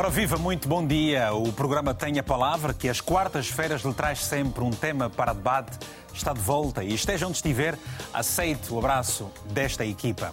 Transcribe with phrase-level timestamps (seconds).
[0.00, 1.30] Ora, viva, muito bom dia.
[1.34, 5.78] O programa Tem a Palavra, que às quartas-feiras lhe traz sempre um tema para debate,
[6.14, 7.78] está de volta e esteja onde estiver,
[8.10, 10.32] aceite o abraço desta equipa.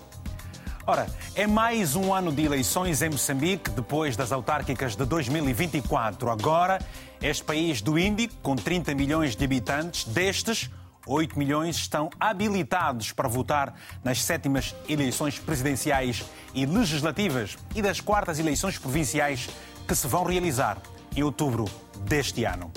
[0.85, 6.29] Ora, é mais um ano de eleições em Moçambique, depois das autárquicas de 2024.
[6.29, 6.79] Agora,
[7.21, 10.69] este país do Índico, com 30 milhões de habitantes, destes,
[11.07, 18.39] 8 milhões estão habilitados para votar nas sétimas eleições presidenciais e legislativas e das quartas
[18.39, 19.49] eleições provinciais
[19.87, 20.77] que se vão realizar
[21.15, 21.65] em outubro
[22.01, 22.71] deste ano.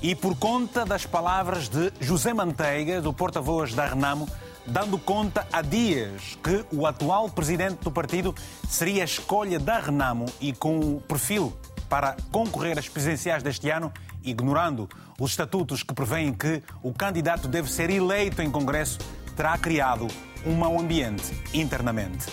[0.00, 4.28] E por conta das palavras de José Manteiga, do porta-voz da Renamo,
[4.64, 8.34] dando conta há dias que o atual presidente do partido
[8.68, 11.52] seria a escolha da Renamo e com o perfil
[11.88, 13.92] para concorrer às presidenciais deste ano,
[14.30, 18.98] ignorando os estatutos que prevêem que o candidato deve ser eleito em Congresso,
[19.36, 20.06] terá criado
[20.46, 22.26] um mau ambiente internamente.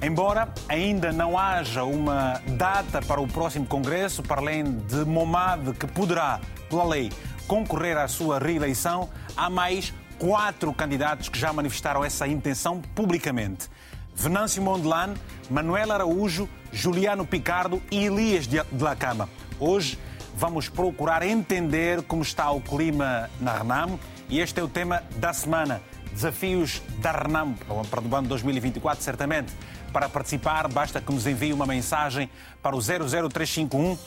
[0.00, 5.86] Embora ainda não haja uma data para o próximo Congresso, para além de Momad, que
[5.88, 7.10] poderá, pela lei,
[7.48, 13.68] concorrer à sua reeleição, há mais quatro candidatos que já manifestaram essa intenção publicamente.
[14.14, 15.14] Venâncio Mondelano,
[15.50, 19.28] Manuel Araújo, Juliano Picardo e Elias de la Cama.
[19.58, 19.98] Hoje
[20.38, 25.32] vamos procurar entender como está o clima na Renamo e este é o tema da
[25.32, 25.82] semana.
[26.12, 27.58] Desafios da Renamo
[27.90, 29.52] para o ano 2024, certamente.
[29.92, 32.30] Para participar, basta que nos envie uma mensagem
[32.62, 33.98] para o 00351 uh,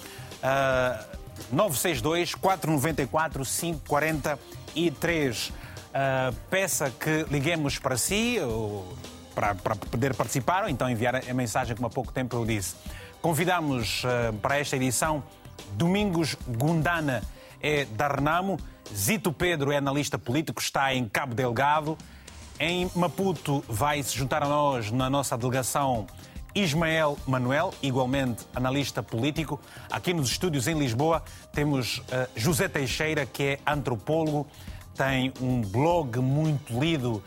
[1.51, 5.49] 962 494 543.
[5.49, 5.53] Uh,
[6.49, 8.95] peça que liguemos para si, ou
[9.35, 12.75] para, para poder participar, ou então enviar a mensagem, como há pouco tempo eu disse.
[13.21, 15.21] Convidamos uh, para esta edição
[15.73, 17.21] Domingos Gundana
[17.61, 18.59] é da Renamo,
[18.93, 21.97] Zito Pedro é analista político, está em Cabo Delgado.
[22.59, 26.05] Em Maputo vai se juntar a nós na nossa delegação
[26.53, 29.59] Ismael Manuel, igualmente analista político.
[29.89, 31.23] Aqui nos estúdios em Lisboa
[31.53, 32.03] temos uh,
[32.35, 34.45] José Teixeira, que é antropólogo,
[34.95, 37.23] tem um blog muito lido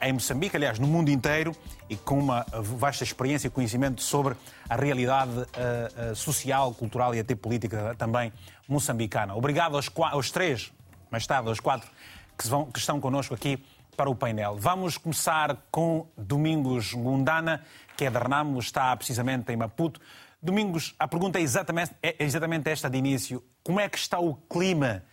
[0.00, 1.54] em Moçambique, aliás, no mundo inteiro,
[1.88, 4.34] e com uma vasta experiência e conhecimento sobre
[4.68, 8.32] a realidade uh, uh, social, cultural e até política também
[8.68, 9.34] moçambicana.
[9.34, 10.72] Obrigado aos, aos três,
[11.10, 11.90] mais tarde aos quatro,
[12.38, 13.62] que, vão, que estão connosco aqui
[13.96, 14.56] para o painel.
[14.56, 17.62] Vamos começar com Domingos Gundana,
[17.96, 20.00] que é de Renamo, está precisamente em Maputo.
[20.40, 23.44] Domingos, a pergunta é exatamente, é exatamente esta de início.
[23.62, 25.04] Como é que está o clima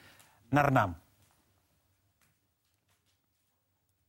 [0.49, 0.95] na Renamo?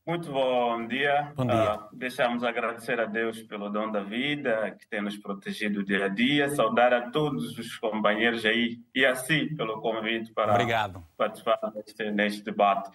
[0.05, 1.31] Muito bom dia.
[1.35, 1.75] Bom dia.
[1.75, 6.07] Uh, deixamos agradecer a Deus pelo dom da vida, que tem nos protegido dia a
[6.07, 6.49] dia.
[6.49, 11.05] Saudar a todos os companheiros aí e assim pelo convite para Obrigado.
[11.15, 12.89] participar neste, neste debate.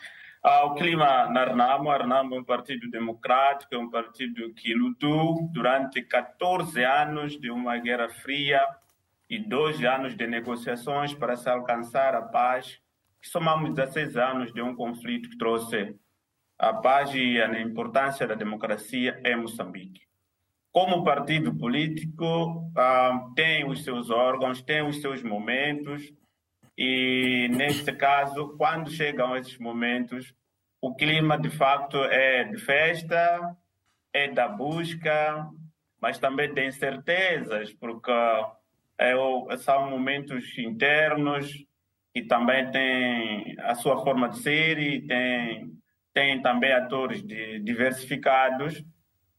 [0.45, 4.75] Uh, o clima na Renamo, a Renamo é um partido democrático, é um partido que
[4.75, 8.61] lutou durante 14 anos de uma guerra fria
[9.31, 12.81] e dois anos de negociações para se alcançar a paz.
[13.23, 15.95] Somamos 16 anos de um conflito que trouxe
[16.59, 20.03] a paz e a importância da democracia em Moçambique.
[20.73, 26.13] Como partido político, ah, tem os seus órgãos, tem os seus momentos,
[26.77, 30.35] e neste caso, quando chegam esses momentos,
[30.81, 33.57] o clima de facto é de festa,
[34.13, 35.49] é da busca,
[36.01, 38.13] mas também de incertezas, porque
[38.99, 39.15] é,
[39.59, 41.51] são momentos internos
[42.13, 45.73] que também têm a sua forma de ser e têm
[46.17, 48.83] tem também atores de, diversificados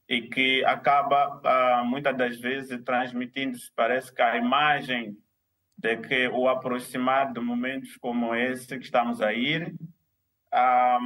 [0.07, 5.17] e que acaba ah, muitas das vezes transmitindo-se, parece que a imagem
[5.75, 9.73] de que o aproximar de momentos como esse que estamos a ir
[10.51, 10.99] ah,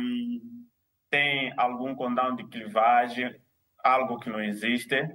[1.09, 3.33] tem algum condão de clivagem,
[3.81, 5.09] algo que não existe,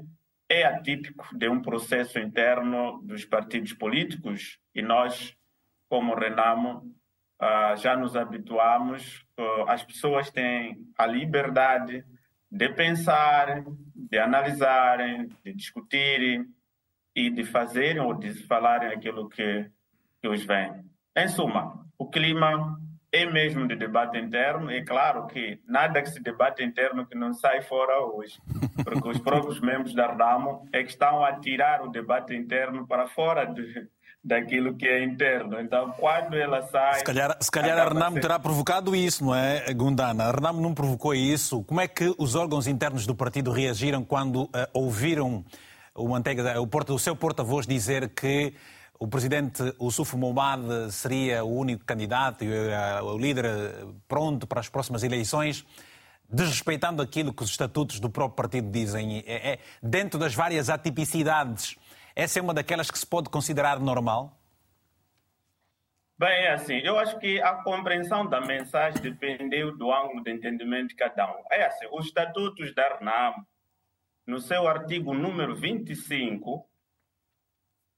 [0.48, 5.36] é atípico de um processo interno dos partidos políticos e nós,
[5.86, 6.96] como Renamo,
[7.42, 12.04] uh, já nos habituamos, uh, as pessoas têm a liberdade
[12.50, 13.64] de pensar,
[13.94, 16.46] de analisarem, de discutirem
[17.14, 19.70] e de fazerem ou de falarem aquilo que,
[20.20, 20.84] que os vem.
[21.16, 22.78] Em suma, o clima
[23.12, 24.70] é mesmo de debate interno.
[24.70, 28.38] É claro que nada que se debate interno que não sai fora hoje,
[28.84, 33.06] porque os próprios membros da RDAMO é que estão a tirar o debate interno para
[33.06, 33.88] fora de,
[34.26, 35.60] daquilo que é interno.
[35.60, 36.98] Então, quando ela sai.
[36.98, 40.24] Se calhar, se calhar a Renamo terá provocado isso, não é, Gundana?
[40.24, 41.62] A Renamo não provocou isso.
[41.62, 45.44] Como é que os órgãos internos do partido reagiram quando uh, ouviram
[45.94, 48.52] o, Manteiga, o, porta, o seu porta-voz dizer que
[48.98, 54.58] o presidente Ossufo Momad seria o único candidato e uh, o líder eh, pronto para
[54.58, 55.64] as próximas eleições?
[56.28, 61.76] Desrespeitando aquilo que os estatutos do próprio partido dizem, é, é, dentro das várias atipicidades
[62.16, 64.40] essa é uma daquelas que se pode considerar normal?
[66.18, 70.88] Bem, é assim, eu acho que a compreensão da mensagem dependeu do ângulo de entendimento
[70.88, 71.44] de cada um.
[71.52, 73.34] É assim, os estatutos da RNAM,
[74.26, 76.66] no seu artigo número 25,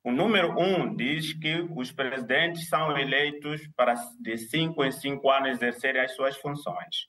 [0.03, 5.51] o número 1 diz que os presidentes são eleitos para de cinco em cinco anos
[5.51, 7.09] exercerem as suas funções.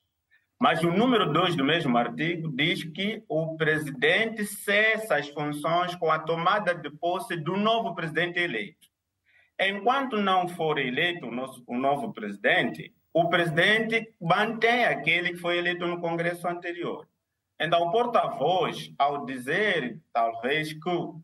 [0.59, 6.11] Mas o número 2 do mesmo artigo diz que o presidente cessa as funções com
[6.11, 8.89] a tomada de posse do novo presidente eleito.
[9.57, 15.57] Enquanto não for eleito o, nosso, o novo presidente, o presidente mantém aquele que foi
[15.57, 17.07] eleito no Congresso anterior.
[17.57, 21.21] Então, o porta-voz, ao dizer, talvez, que uh,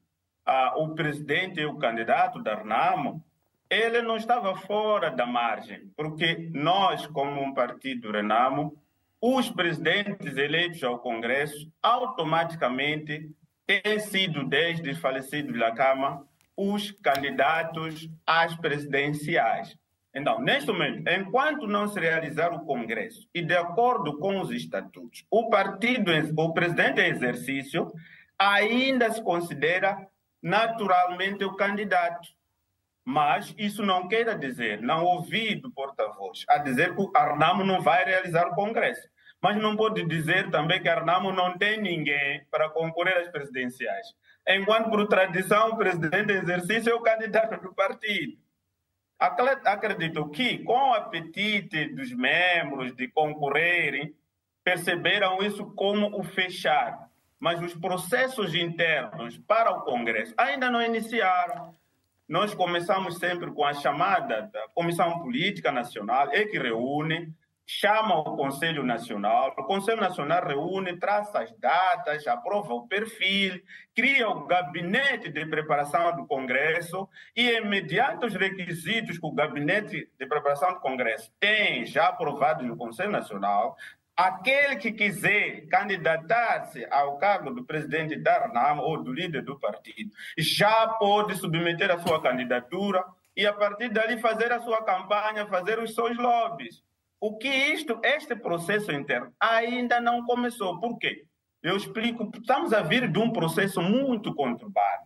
[0.77, 3.23] o presidente e o candidato da RNAMO,
[3.69, 8.77] ele não estava fora da margem, porque nós, como um partido RENAMO,
[9.27, 13.27] os presidentes eleitos ao Congresso automaticamente
[13.65, 16.23] têm sido, desde falecido Lacama,
[16.55, 19.75] os candidatos às presidenciais.
[20.13, 25.25] Então, neste momento, enquanto não se realizar o Congresso e de acordo com os estatutos,
[25.31, 27.91] o partido, o presidente em exercício,
[28.37, 30.07] ainda se considera
[30.39, 32.29] naturalmente o candidato.
[33.03, 37.81] Mas isso não quer dizer, não ouvi do porta-voz, a dizer que o Arnamo não
[37.81, 39.14] vai realizar o Congresso.
[39.41, 44.15] Mas não pode dizer também que Arnamo não tem ninguém para concorrer às presidenciais
[44.47, 48.37] enquanto por tradição o presidente em exercício é o candidato do partido.
[49.17, 54.13] Acredito que, com o apetite dos membros de concorrerem,
[54.63, 57.09] perceberam isso como o fechar.
[57.39, 61.73] Mas os processos internos para o Congresso ainda não iniciaram.
[62.27, 67.33] Nós começamos sempre com a chamada da Comissão Política Nacional, é que reúne
[67.65, 73.59] chama o Conselho Nacional, o Conselho Nacional reúne, traça as datas, aprova o perfil,
[73.95, 80.25] cria o gabinete de preparação do Congresso e, mediante os requisitos que o gabinete de
[80.27, 83.75] preparação do Congresso tem já aprovados no Conselho Nacional,
[84.15, 90.11] aquele que quiser candidatar-se ao cargo do presidente da RNAM ou do líder do partido
[90.37, 93.03] já pode submeter a sua candidatura
[93.35, 96.81] e, a partir dali, fazer a sua campanha, fazer os seus lobbies.
[97.19, 100.79] O que isto, este processo interno ainda não começou.
[100.79, 101.25] Por quê?
[101.63, 105.05] Eu explico, estamos a vir de um processo muito conturbado.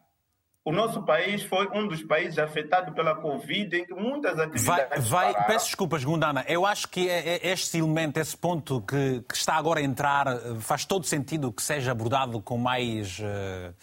[0.65, 5.07] O nosso país foi um dos países afetados pela Covid, em que muitas atividades.
[5.07, 6.43] Vai, vai peço desculpas, Gundana.
[6.47, 10.27] Eu acho que é, é este elemento, esse ponto que, que, está agora a entrar,
[10.59, 13.19] faz todo sentido que seja abordado com mais.
[13.19, 13.73] Uh,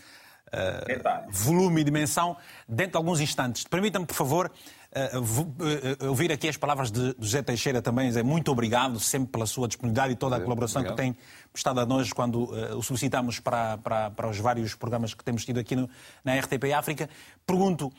[0.52, 2.36] uh, volume e dimensão
[2.68, 3.64] dentro de alguns instantes.
[3.64, 4.52] Permita-me, por favor,
[4.96, 8.10] uh, ouvir aqui as palavras de José Teixeira também.
[8.10, 10.96] Zé, muito obrigado sempre pela sua disponibilidade e toda a colaboração obrigado.
[10.96, 11.16] que tem
[11.52, 15.44] prestado a nós quando uh, o solicitamos para, para, para, os vários programas que temos
[15.44, 15.88] tido aqui no,
[16.24, 17.08] na RTP África.
[17.46, 17.92] Pergunto,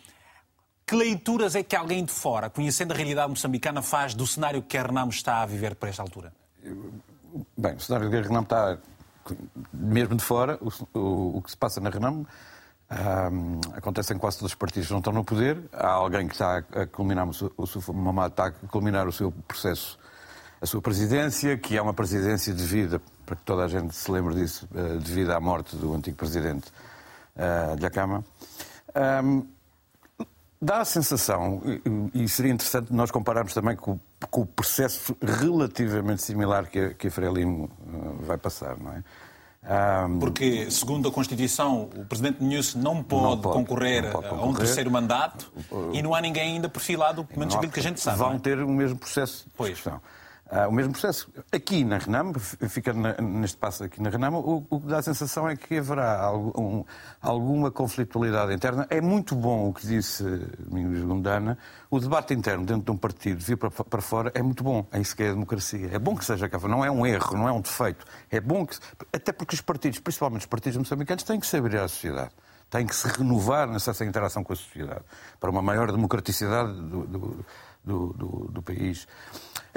[0.85, 4.77] que leituras é que alguém de fora, conhecendo a realidade moçambicana, faz do cenário que
[4.77, 6.33] a Renamo está a viver por esta altura?
[7.57, 8.77] Bem, o cenário que a Renamo está,
[9.71, 12.27] mesmo de fora, o, o, o que se passa na Renamo
[12.89, 15.61] um, acontece em quase todos os partidos que não estão no poder.
[15.73, 17.33] Há alguém que está a culminar, o
[17.67, 19.99] seu, Mamad está a culminar o seu processo,
[20.61, 24.35] a sua presidência, que é uma presidência devida, para que toda a gente se lembre
[24.35, 26.71] disso, uh, devido à morte do antigo presidente
[27.35, 28.23] uh, da Câmara.
[29.23, 29.45] Um,
[30.61, 31.61] dá a sensação,
[32.13, 33.99] e, seria interessante nós compararmos também com,
[34.31, 39.03] com o processo relativamente similar que a, que a Frelimo uh, vai passar, não é?
[40.19, 44.45] Porque, segundo a Constituição, o Presidente Nunes não pode, não pode concorrer não pode a
[44.45, 45.51] um terceiro mandato
[45.93, 48.17] e não há ninguém ainda perfilado, pelo menos aquilo que a gente sabe.
[48.17, 48.39] Vão é?
[48.39, 49.73] ter o mesmo processo de pois.
[49.73, 50.01] Discussão.
[50.49, 51.29] Uh, o mesmo processo.
[51.51, 55.47] Aqui na Renamo, fica na, neste passo aqui na Renamo, o, que dá a sensação
[55.47, 56.85] é que haverá algum,
[57.21, 58.87] alguma conflitualidade interna.
[58.89, 60.23] É muito bom o que disse
[60.57, 61.57] Domingos Gundana.
[61.89, 64.87] O debate interno dentro de um partido vir para, para fora é muito bom.
[64.93, 65.89] É isso que é a democracia.
[65.91, 68.05] É bom que seja cá Não é um erro, não é um defeito.
[68.31, 68.77] É bom que.
[69.11, 72.31] Até porque os partidos, principalmente os partidos moçambicanos, têm que se abrir à sociedade
[72.69, 75.01] têm que se renovar nessa interação com a sociedade
[75.39, 79.07] para uma maior democraticidade do, do, do, do país.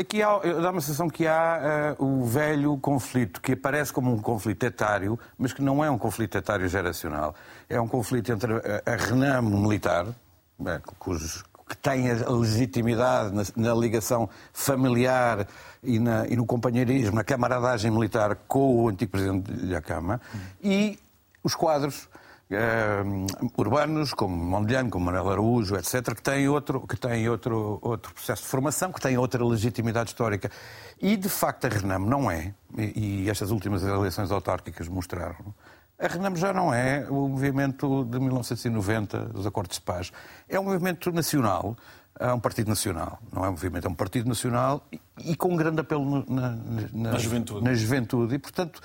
[0.01, 4.19] Aqui há, dá uma sensação que há uh, o velho conflito, que aparece como um
[4.19, 7.35] conflito etário, mas que não é um conflito etário geracional.
[7.69, 10.07] É um conflito entre a, a Renamo militar,
[10.59, 15.47] bem, cujos, que tem a legitimidade na, na ligação familiar
[15.83, 20.39] e, na, e, no companheirismo, na camaradagem militar com o antigo presidente da Câmara, hum.
[20.65, 20.99] e
[21.45, 22.09] os quadros
[22.51, 28.13] uh, urbanos, como Mondlane, como Manuel Araújo, etc., que têm, outro, que têm outro, outro
[28.13, 30.51] processo de formação, que têm outra legitimidade histórica.
[31.01, 35.55] E, de facto, a Renamo não é, e, e estas últimas eleições autárquicas mostraram,
[35.99, 40.13] A Renamo já não é o movimento de 1990, dos acordos de paz.
[40.49, 41.77] É um movimento nacional,
[42.19, 45.49] é um partido nacional, não é um movimento, é um partido nacional e, e com
[45.49, 47.65] um grande apelo na, na, na, juventude.
[47.65, 48.35] na juventude.
[48.35, 48.81] E, portanto,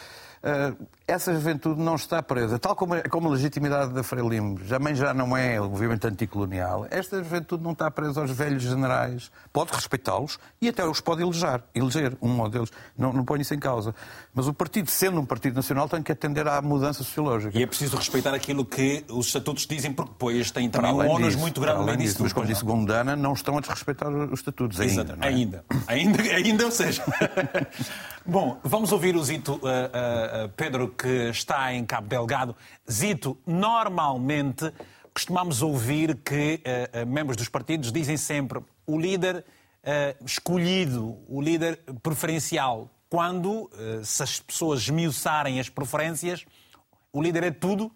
[1.08, 5.36] essa juventude não está presa, tal como, como a legitimidade da Frelimo também já não
[5.36, 10.70] é o movimento anticolonial, esta juventude não está presa aos velhos generais, pode respeitá-los e
[10.70, 13.94] até os pode eleger, eleger um modelo, não, não põe isso em causa.
[14.34, 17.58] Mas o partido, sendo um partido nacional, tem que atender à mudança sociológica.
[17.58, 21.36] E é preciso respeitar aquilo que os estatutos dizem, porque depois tem também um ónus
[21.36, 22.18] muito grande além disso.
[22.22, 25.18] Mas, como disse Gondana, não estão a desrespeitar os estatutos ainda.
[25.22, 25.28] É?
[25.28, 25.66] Ainda.
[25.88, 26.22] ainda.
[26.22, 27.04] Ainda, ou seja.
[28.27, 32.55] Bom, vamos ouvir o Zito uh, uh, Pedro, que está em Cabo Delgado.
[32.91, 34.74] Zito, normalmente
[35.13, 39.46] costumamos ouvir que uh, membros dos partidos dizem sempre o líder
[40.25, 42.89] escolhido, o líder preferencial.
[43.08, 43.70] Quando,
[44.03, 46.44] se as pessoas esmiuçarem as preferências,
[47.13, 47.91] o líder é tudo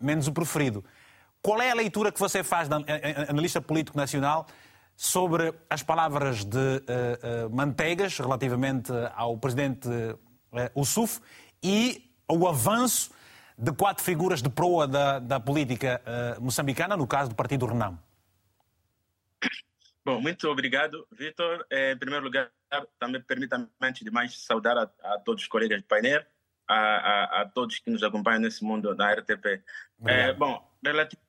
[0.00, 0.82] menos o preferido.
[1.42, 2.70] Qual é a leitura que você faz,
[3.28, 4.46] analista político nacional,
[4.96, 11.20] sobre as palavras de uh, uh, Manteigas relativamente ao presidente uh,
[11.62, 13.12] e o avanço
[13.56, 17.98] de quatro figuras de proa da, da política uh, moçambicana, no caso do Partido Renamo.
[20.04, 21.64] Bom, muito obrigado, Vitor.
[21.70, 22.50] Em primeiro lugar,
[22.98, 26.22] também permita-me, antes de mais, saudar a, a, todos os colegas de painel,
[26.68, 29.62] a, a, a, todos que nos acompanham nesse mundo da RTP.
[30.04, 31.23] É, bom, relativo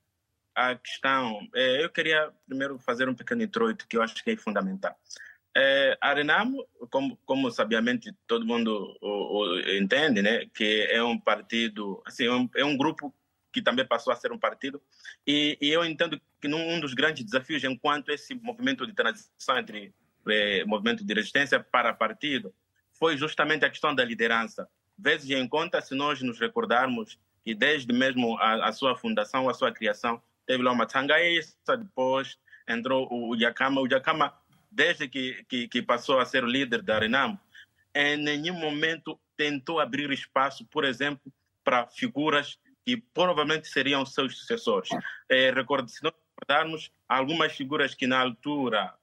[0.55, 4.37] a questão, é, eu queria primeiro fazer um pequeno introito que eu acho que é
[4.37, 4.97] fundamental.
[5.57, 11.19] É, a Renamo, como, como sabiamente todo mundo o, o, entende, né, que é um
[11.19, 13.13] partido, assim, é um, é um grupo
[13.53, 14.81] que também passou a ser um partido,
[15.25, 19.93] e, e eu entendo que um dos grandes desafios enquanto esse movimento de transição entre
[20.27, 22.53] é, movimento de resistência para partido
[22.91, 24.67] foi justamente a questão da liderança.
[24.97, 29.53] Vezes em conta, se nós nos recordarmos que desde mesmo a, a sua fundação, a
[29.53, 32.37] sua criação, teve lá uma Tangaísta, depois
[32.67, 33.81] entrou o Yakama.
[33.81, 34.33] O Yakama,
[34.71, 37.39] desde que, que, que passou a ser o líder da Renamo,
[37.93, 41.31] em nenhum momento tentou abrir espaço, por exemplo,
[41.63, 44.89] para figuras que provavelmente seriam seus sucessores.
[45.27, 48.93] É, recordo, se nós recordarmos, algumas figuras que na altura,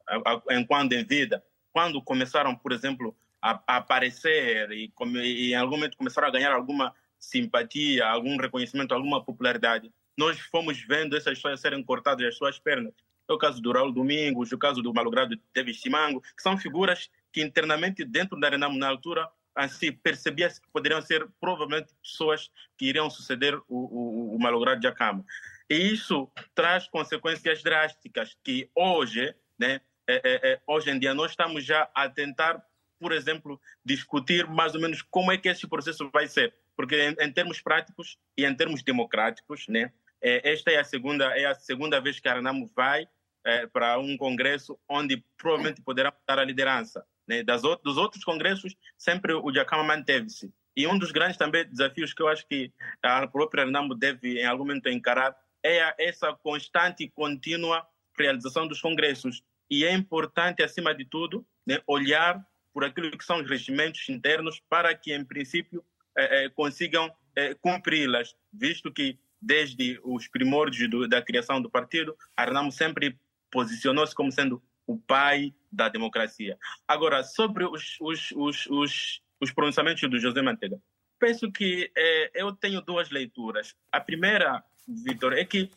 [0.51, 5.97] enquanto em vida, quando começaram, por exemplo, a, a aparecer e, e, em algum momento
[5.97, 11.83] começaram a ganhar alguma simpatia, algum reconhecimento, alguma popularidade, nós fomos vendo essas histórias serem
[11.83, 12.93] cortadas as suas pernas.
[13.29, 17.11] É o caso do Raul Domingos, o caso do malogrado David Simango, que são figuras
[17.33, 22.87] que internamente dentro da Renamo na altura assim percebia-se que poderiam ser provavelmente pessoas que
[22.87, 25.25] iriam suceder o, o, o malogrado Jacama.
[25.69, 31.31] E isso traz consequências drásticas que hoje, né, é, é, é, hoje em dia nós
[31.33, 32.63] estamos já a tentar,
[32.99, 36.55] por exemplo, discutir mais ou menos como é que esse processo vai ser.
[36.77, 39.93] Porque em, em termos práticos e em termos democráticos, né,
[40.23, 43.09] esta é a segunda é a segunda vez que a Renamo vai
[43.45, 47.05] é, para um congresso onde provavelmente poderá dar a liderança.
[47.27, 47.43] Né?
[47.43, 50.53] Das, dos outros congressos, sempre o Jacama manteve-se.
[50.77, 54.47] E um dos grandes também desafios que eu acho que a própria Renamo deve em
[54.47, 57.87] algum momento encarar é a, essa constante e contínua
[58.19, 59.43] realização dos congressos.
[59.71, 64.61] E é importante, acima de tudo, né, olhar por aquilo que são os regimentos internos
[64.69, 65.85] para que, em princípio,
[66.17, 72.17] eh, eh, consigam eh, cumpri-las, visto que desde os primórdios do, da criação do partido,
[72.37, 73.19] Arnamo sempre
[73.51, 76.57] posicionou-se como sendo o pai da democracia.
[76.87, 80.81] Agora, sobre os, os, os, os, os pronunciamentos do José Manteiga,
[81.19, 83.75] penso que é, eu tenho duas leituras.
[83.91, 85.71] A primeira, Vitor, é que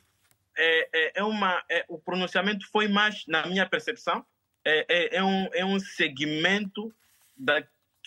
[0.57, 4.25] é, é, é uma, é, o pronunciamento foi mais, na minha percepção,
[4.63, 6.93] é, é, é, um, é um segmento
[7.37, 7.63] da,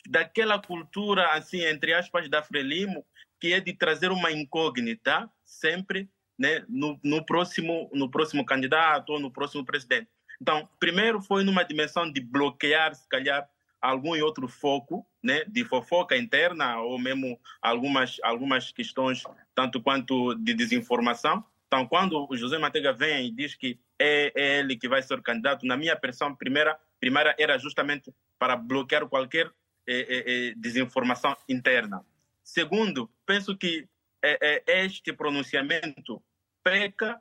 [0.08, 3.04] daquela cultura, assim, entre aspas, da Frelimo,
[3.40, 9.20] que é de trazer uma incógnita sempre né, no, no, próximo, no próximo candidato ou
[9.20, 10.08] no próximo presidente.
[10.40, 13.48] Então, primeiro foi numa dimensão de bloquear, se calhar,
[13.80, 20.54] algum outro foco né, de fofoca interna ou mesmo algumas, algumas questões, tanto quanto de
[20.54, 21.44] desinformação.
[21.66, 25.18] Então, quando o José Manteiga vem e diz que é, é ele que vai ser
[25.18, 29.50] o candidato, na minha pressão primeira, primeira era justamente para bloquear qualquer
[29.86, 32.04] é, é, é desinformação interna.
[32.42, 33.86] Segundo, penso que
[34.24, 36.22] é, é, este pronunciamento
[36.64, 37.20] peca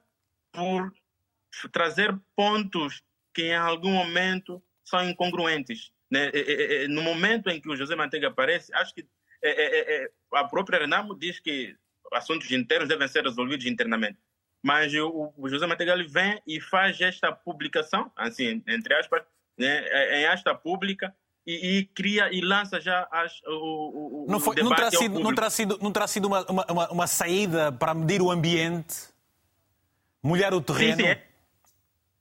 [0.53, 0.93] por
[1.73, 5.91] trazer pontos que em algum momento são incongruentes.
[6.09, 6.31] Né?
[6.87, 9.05] No momento em que o José Manteiga aparece, acho que
[10.33, 11.75] a própria Renamo diz que
[12.13, 14.17] assuntos internos devem ser resolvidos internamente.
[14.63, 19.23] Mas o, José Manteiga vem e faz esta publicação, assim, entre aspas,
[19.57, 21.13] né, em esta pública,
[21.47, 25.33] e, e cria e lança já as, o, o, não, foi, não, terá sido, não
[25.33, 29.07] terá sido, não terá sido uma, uma, uma, saída para medir o ambiente,
[30.21, 30.97] molhar o terreno?
[30.97, 31.27] Sim, sim, é.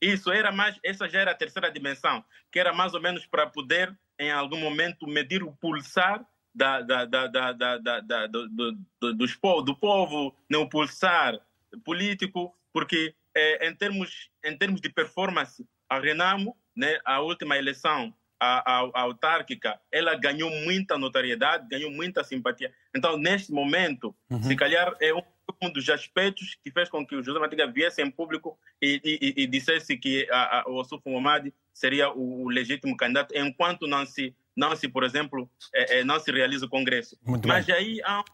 [0.01, 3.49] Isso era mais, essa já era a terceira dimensão, que era mais ou menos para
[3.49, 8.49] poder, em algum momento, medir o pulsar da, da, da, da, da, da, da do,
[8.49, 11.41] do, dos, do povo, não o pulsar
[11.85, 18.15] político, porque é, em, termos, em termos de performance, a Renamo, né, a última eleição
[18.41, 22.73] a, a, a, autárquica, ela ganhou muita notoriedade, ganhou muita simpatia.
[22.95, 24.43] Então, neste momento, uhum.
[24.43, 25.23] se calhar é um,
[25.63, 29.43] um, dos aspectos que fez com que o José Matiga viesse em público e, e,
[29.43, 34.05] e dissesse que a, a, o Ossufo Momadi seria o, o, legítimo candidato, enquanto não
[34.05, 37.19] se, não se por exemplo, é, é, não se realiza o Congresso.
[37.25, 37.75] Muito Mas bem.
[37.75, 38.25] aí há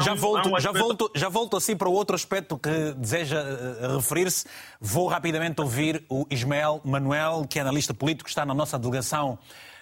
[0.00, 3.96] já volto, um já, volto, já volto assim para o outro aspecto que deseja uh,
[3.96, 4.46] referir-se.
[4.80, 9.38] Vou rapidamente ouvir o Ismael Manuel, que é analista político, que está na nossa delegação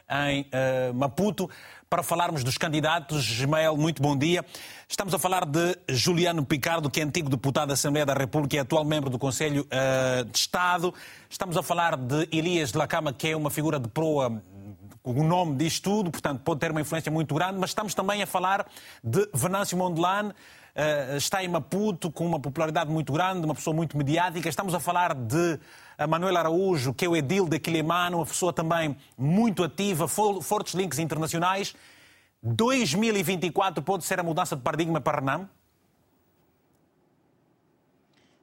[0.08, 1.50] em uh, Maputo,
[1.90, 3.28] para falarmos dos candidatos.
[3.28, 4.44] Ismael, muito bom dia.
[4.88, 8.58] Estamos a falar de Juliano Picardo, que é antigo deputado da Assembleia da República e
[8.58, 10.94] atual membro do Conselho uh, de Estado.
[11.28, 14.42] Estamos a falar de Elias de Lacama, que é uma figura de proa
[15.06, 18.26] o nome diz tudo, portanto pode ter uma influência muito grande, mas estamos também a
[18.26, 18.66] falar
[19.02, 23.96] de Venâncio Mondlane, uh, está em Maputo com uma popularidade muito grande, uma pessoa muito
[23.96, 24.48] mediática.
[24.48, 25.58] Estamos a falar de
[26.08, 30.98] Manuel Araújo, que é o edil de Quilimano, uma pessoa também muito ativa, fortes links
[30.98, 31.74] internacionais.
[32.42, 35.48] 2024 pode ser a mudança de paradigma para Renam?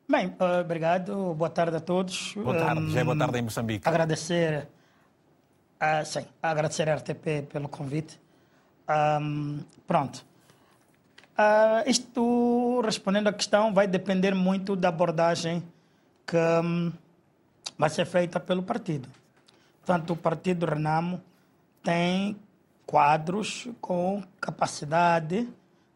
[0.10, 1.34] Bem, eh, obrigado.
[1.34, 2.34] Boa tarde a todos.
[2.36, 2.91] Boa tarde.
[2.91, 3.88] Já é boa tarde em Moçambique.
[3.88, 4.67] Agradecer
[5.84, 8.18] Uh, sim, agradecer à RTP pelo convite.
[8.88, 10.24] Um, pronto.
[11.38, 15.62] Uh, isto, respondendo à questão, vai depender muito da abordagem
[16.25, 16.90] que um,
[17.78, 19.10] vai ser feita pelo partido.
[19.86, 21.22] Portanto, o partido Renamo
[21.84, 22.38] tem
[22.86, 25.50] quadros com capacidade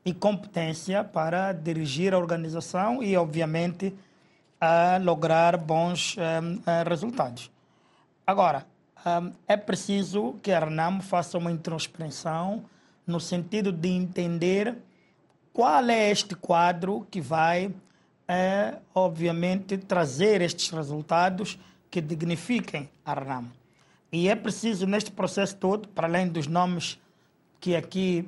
[0.04, 3.96] e competência para dirigir a organização e, obviamente,
[4.60, 7.50] a lograr bons um, resultados.
[8.26, 8.66] Agora,
[9.48, 12.66] é preciso que a RNAM faça uma introspecção
[13.06, 14.76] no sentido de entender
[15.54, 17.74] qual é este quadro que vai,
[18.28, 21.58] é, obviamente, trazer estes resultados
[21.90, 23.46] que dignifiquem a RNAM.
[24.12, 27.00] E é preciso, neste processo todo, para além dos nomes
[27.60, 28.28] que aqui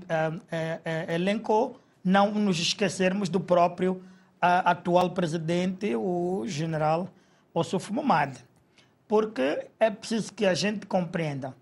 [0.52, 4.02] é, é, elencou, não nos esquecermos do próprio
[4.42, 7.10] atual presidente, o general
[7.54, 8.38] Ossuf Momad
[9.10, 11.56] porque é preciso que a gente compreenda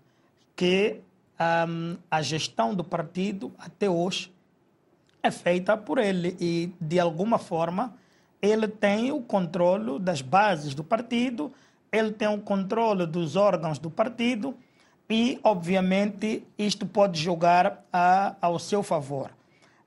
[0.54, 1.00] que
[1.40, 4.30] um, a gestão do partido até hoje
[5.22, 7.94] é feita por ele e, de alguma forma,
[8.42, 11.50] ele tem o controle das bases do partido,
[11.90, 14.54] ele tem o controle dos órgãos do partido
[15.08, 19.30] e, obviamente, isto pode jogar a, ao seu favor.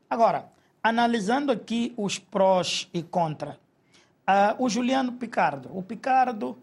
[0.09, 0.45] Agora,
[0.81, 5.69] analisando aqui os prós e contras, uh, o Juliano Picardo.
[5.77, 6.57] O Picardo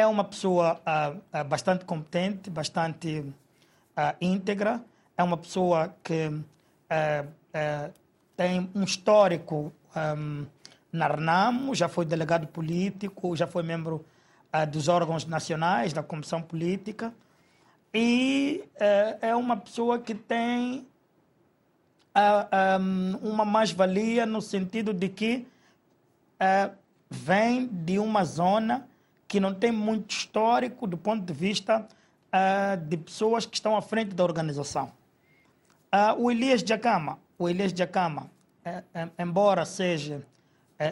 [0.00, 4.82] é uma pessoa uh, uh, bastante competente, bastante uh, íntegra,
[5.16, 6.30] é uma pessoa que
[8.36, 10.46] tem um histórico um,
[10.90, 14.04] na RNAMO, já foi delegado político, já foi membro
[14.72, 17.14] dos órgãos nacionais, da Comissão Política,
[17.94, 18.64] e
[19.20, 20.84] é uma pessoa que tem
[22.16, 25.46] um, uma mais-valia no sentido de que
[27.08, 28.89] vem de uma zona
[29.30, 33.80] que não tem muito histórico do ponto de vista uh, de pessoas que estão à
[33.80, 34.90] frente da organização.
[35.94, 38.28] Uh, o Elias Jacama, o Elias Jacama,
[38.66, 40.26] uh, embora seja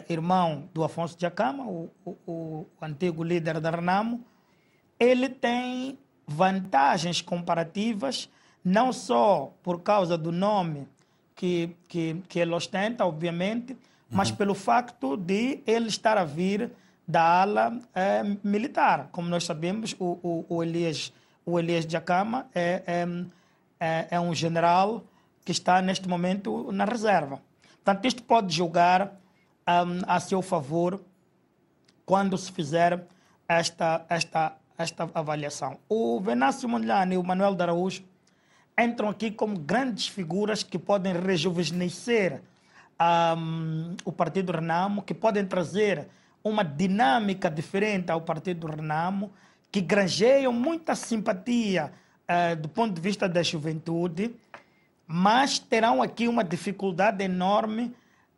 [0.07, 4.23] irmão do Afonso Jacama, o, o, o, antigo líder da Renamo,
[4.97, 8.29] ele tem vantagens comparativas,
[8.63, 10.87] não só por causa do nome
[11.35, 13.75] que, que, que ele ostenta, obviamente,
[14.09, 14.35] mas uhum.
[14.37, 16.71] pelo facto de ele estar a vir
[17.09, 19.09] da ala é, militar.
[19.11, 21.11] Como nós sabemos, o, o, o, Elias,
[21.43, 23.07] o Elias Jacama é, é,
[23.79, 25.03] é, é um general
[25.43, 27.41] que está neste momento na reserva.
[27.83, 29.19] Portanto, isto pode jogar
[29.67, 31.01] um, a seu favor
[32.05, 33.03] quando se fizer
[33.47, 35.79] esta, esta, esta avaliação.
[35.89, 38.03] O Venâncio Mondlane e o Manuel de Araújo
[38.77, 42.43] entram aqui como grandes figuras que podem rejuvenescer
[43.35, 46.07] um, o Partido Renamo, que podem trazer
[46.43, 49.31] uma dinâmica diferente ao Partido Renamo,
[49.71, 51.91] que granjeiam muita simpatia
[52.27, 54.35] uh, do ponto de vista da juventude,
[55.05, 57.95] mas terão aqui uma dificuldade enorme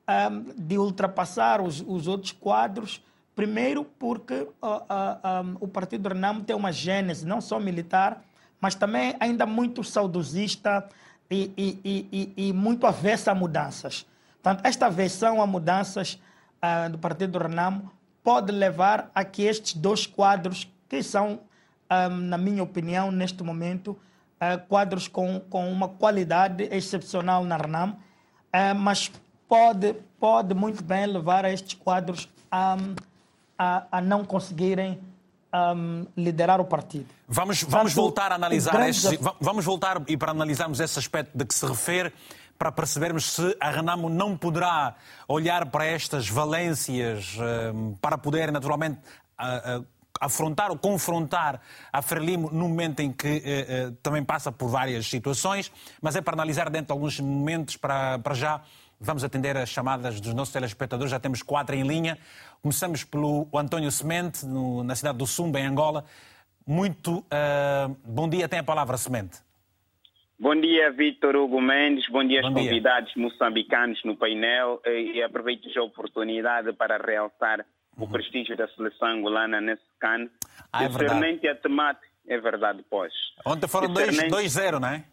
[0.08, 3.04] eh, de ultrapassar os, os, outros quadros.
[3.36, 8.24] Primeiro, porque uh, uh, um, o Partido Renamo tem uma gênese não só militar,
[8.60, 10.88] mas também ainda muito saudosista
[11.30, 14.06] e, e, e, e muito avessa a mudanças.
[14.42, 16.20] Portanto, esta aversão a mudanças
[16.64, 17.92] uh, do Partido do Renamo
[18.24, 21.40] pode levar a que estes dois quadros, que são,
[21.90, 27.98] ah, na minha opinião, neste momento, uh, quadros com, com uma qualidade excepcional na Renamo,
[28.78, 29.12] mas
[29.48, 32.78] pode, pode muito bem levar a estes quadros a,
[33.58, 35.00] a, a não conseguirem
[35.54, 37.08] um, liderar o partido.
[37.28, 41.54] Vamos, vamos voltar a analisar esse, vamos voltar e para analisarmos esse aspecto de que
[41.54, 42.14] se refere
[42.62, 44.94] para percebermos se a Renamo não poderá
[45.28, 47.36] olhar para estas valências
[47.74, 49.00] um, para poder naturalmente
[50.20, 51.60] afrontar ou confrontar
[51.92, 56.34] a Frelimo no momento em que uh, também passa por várias situações, mas é para
[56.34, 58.62] analisar dentro de alguns momentos para, para já
[59.04, 61.10] Vamos atender as chamadas dos nossos telespectadores.
[61.10, 62.20] Já temos quatro em linha.
[62.62, 66.06] Começamos pelo António Semente, no, na cidade do Sumba, em Angola.
[66.68, 69.40] Muito uh, bom dia, tem a palavra, Semente.
[70.42, 72.10] Bom dia, Vitor Hugo Mendes.
[72.10, 74.82] Bom dia aos convidados moçambicanos no painel.
[74.88, 77.60] E aproveito a oportunidade para realçar
[77.96, 78.06] uhum.
[78.06, 80.28] o prestígio da seleção angolana nesse CAN.
[80.74, 81.48] Ah, é verdade.
[81.48, 82.08] a temática.
[82.28, 83.14] É verdade, pois.
[83.46, 85.04] Ontem foram 2-0, não é?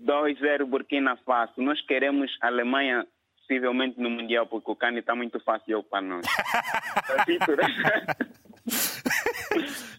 [0.00, 1.54] 2-0 Burkina Faso.
[1.56, 3.04] Nós queremos a Alemanha
[3.40, 6.24] possivelmente no Mundial, porque o Cani está muito fácil para nós.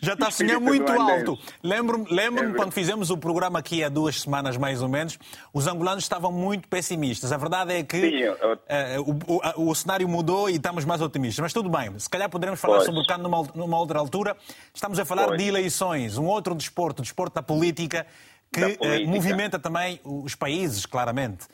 [0.02, 1.38] Já está a sonhar muito alto.
[1.64, 5.18] Lembro-me lembro é quando fizemos o programa aqui há duas semanas, mais ou menos,
[5.54, 7.32] os angolanos estavam muito pessimistas.
[7.32, 8.34] A verdade é que Sim, eu...
[8.34, 11.40] uh, o, o, o, cenário mudou e estamos mais otimistas.
[11.42, 12.86] Mas tudo bem, se calhar poderemos falar pois.
[12.86, 14.36] sobre o CAN numa, numa, outra altura.
[14.74, 15.38] Estamos a falar pois.
[15.38, 18.06] de eleições, um outro desporto, o desporto da política,
[18.52, 19.04] que da política.
[19.04, 21.48] Uh, movimenta também os países, claramente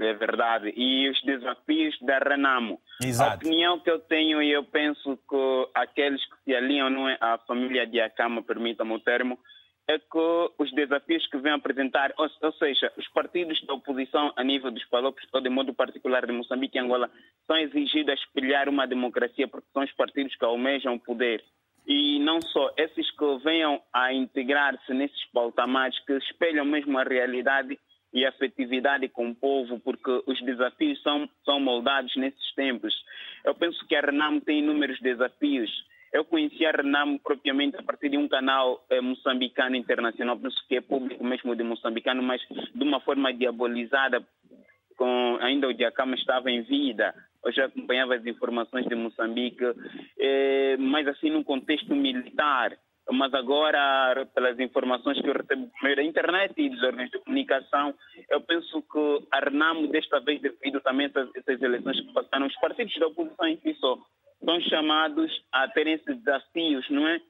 [0.00, 0.72] é verdade.
[0.76, 2.80] E os desafios da Renamo.
[3.02, 3.30] Exato.
[3.30, 7.16] A opinião que eu tenho, e eu penso que aqueles que se alinham não é,
[7.20, 9.38] à família de Acama, permitam-me o termo,
[9.88, 14.44] é que os desafios que vêm apresentar, ou, ou, seja, os partidos da oposição a
[14.44, 17.10] nível dos palopes, ou de modo particular de Moçambique e Angola,
[17.46, 21.42] são exigidos a espelhar uma democracia porque são os partidos que almejam poder.
[21.86, 27.76] E não só, esses que venham a integrar-se nesses pautamares que espelham mesmo a realidade
[28.12, 32.94] e afetividade com o povo, porque os desafios são, são moldados nesses tempos.
[33.44, 35.70] Eu penso que a Renamo tem inúmeros desafios.
[36.12, 40.76] Eu conheci a Renamo propriamente a partir de um canal eh, moçambicano internacional, penso que
[40.76, 42.40] é público mesmo de moçambicano, mas
[42.74, 44.26] de uma forma diabolizada,
[44.96, 47.14] com, ainda o Diacama estava em vida.
[47.44, 49.64] Eu já acompanhava as informações de Moçambique,
[50.18, 52.76] eh, mas assim num contexto militar
[53.12, 57.18] mas agora, pelas informações que eu recebo por meio da internet e dos órgãos de
[57.18, 57.94] comunicação,
[58.28, 62.60] eu penso que a Renamo, desta vez, devido também a essas eleições que passaram, os
[62.60, 63.98] partidos da oposição em si só
[64.44, 67.20] são chamados a terem esses desafios, não é?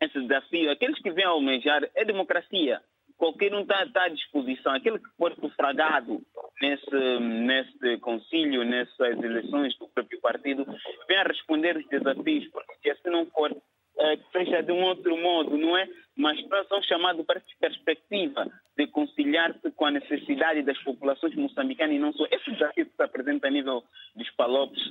[0.00, 2.80] Esse desafio, aqueles que vêm almejar é democracia.
[3.16, 4.72] Qualquer um está, está à disposição.
[4.72, 6.22] Aquele que for sufragado
[6.62, 10.64] nesse, nesse concílio, nessas eleições do próprio partido,
[11.08, 13.50] vem a responder os desafios, porque se assim não for,
[13.98, 15.88] é, seja de um outro modo, não é?
[16.18, 16.36] Mas
[16.68, 22.26] são chamados para perspectiva de conciliar-se com a necessidade das populações moçambicanas e não só.
[22.30, 23.84] Esse desafio que se apresenta a nível
[24.16, 24.82] dos palopes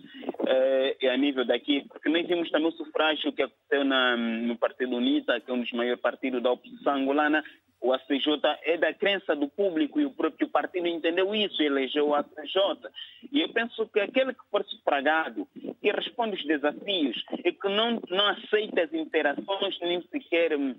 [0.47, 4.57] é, e a nível daqui, porque nós vimos também o sufrágio que aconteceu na, no
[4.57, 7.43] Partido UNITA, que é um dos maiores partidos da oposição angolana,
[7.79, 12.15] o ACJ é da crença do público e o próprio partido entendeu isso, elegeu o
[12.15, 12.89] ACJ.
[13.31, 18.01] E eu penso que aquele que for sufragado, que responde os desafios e que não,
[18.09, 20.75] não aceita as interações, nem sequer hum,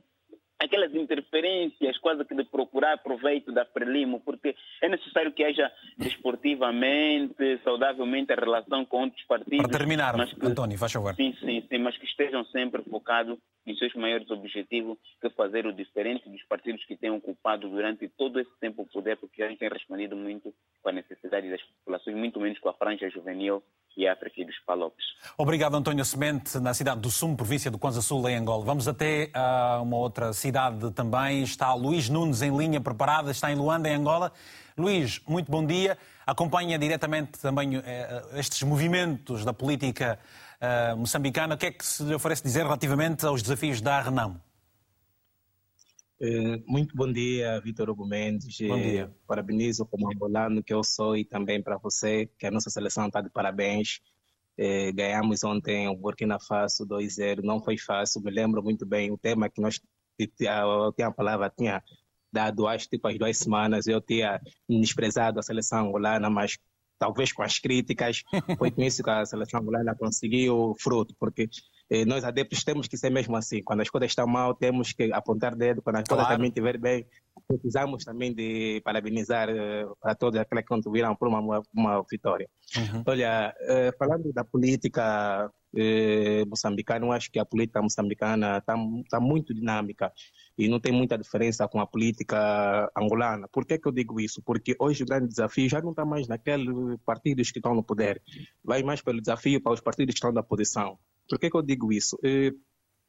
[0.58, 7.60] aquelas interferências quase que de procurar proveito da Frelimo, porque é necessário que haja desportivamente,
[7.62, 9.66] saudavelmente a relação com outros partidos.
[9.66, 11.14] Para terminar, que, António, faz favor.
[11.14, 15.72] Sim, sim, sim, mas que estejam sempre focados em seus maiores objetivos, que fazer o
[15.72, 19.58] diferente dos partidos que têm ocupado durante todo esse tempo o poder, porque a gente
[19.58, 23.62] tem respondido muito com a necessidade das populações, muito menos com a franja juvenil
[23.96, 25.04] e África e dos Palopes.
[25.36, 28.64] Obrigado, António Semente, na cidade do Sumo, província do Kwanza Sul, em Angola.
[28.64, 30.47] Vamos até uh, uma outra cidade
[30.94, 31.42] também.
[31.42, 34.32] Está Luís Nunes em linha preparada, está em Luanda, em Angola.
[34.76, 35.98] Luís, muito bom dia.
[36.26, 37.82] Acompanha diretamente também uh,
[38.34, 40.18] estes movimentos da política
[40.60, 41.54] uh, moçambicana.
[41.54, 44.40] O que é que se lhe oferece dizer relativamente aos desafios da Renamo?
[46.20, 48.58] Eh, muito bom dia, Vitor Hugo Mendes.
[48.66, 49.14] Bom dia.
[49.26, 53.20] Parabenizo como angolano que eu sou e também para você, que a nossa seleção está
[53.20, 54.00] de parabéns.
[54.56, 59.16] Eh, ganhamos ontem o Burkina Faso 2-0, não foi fácil, me lembro muito bem o
[59.16, 59.80] tema que nós,
[60.18, 61.82] eu tinha a palavra, tinha
[62.32, 66.58] dado acho tipo as duas semanas, eu tinha desprezado a seleção angolana, mas
[66.98, 68.22] talvez com as críticas,
[68.58, 71.48] foi com isso que a seleção angolana conseguiu fruto, porque
[71.90, 73.62] eh, nós adeptos temos que ser mesmo assim.
[73.62, 75.80] Quando as coisas estão mal, temos que apontar dedo.
[75.80, 76.22] Quando as claro.
[76.22, 77.06] coisas também estiverem bem,
[77.46, 82.48] precisamos também de parabenizar uh, para todos aqueles que contribuíram para uma, uma vitória.
[82.76, 83.02] Uhum.
[83.06, 85.50] Olha, uh, falando da política
[86.48, 88.74] moçambicana, eu acho que a política moçambicana está
[89.10, 90.12] tá muito dinâmica
[90.56, 93.48] e não tem muita diferença com a política angolana.
[93.48, 94.42] Por que, que eu digo isso?
[94.42, 96.68] Porque hoje o grande desafio já não está mais naqueles
[97.04, 98.22] partidos que estão no poder,
[98.64, 100.98] vai mais pelo desafio para os partidos que estão na posição.
[101.28, 102.18] Por que, que eu digo isso?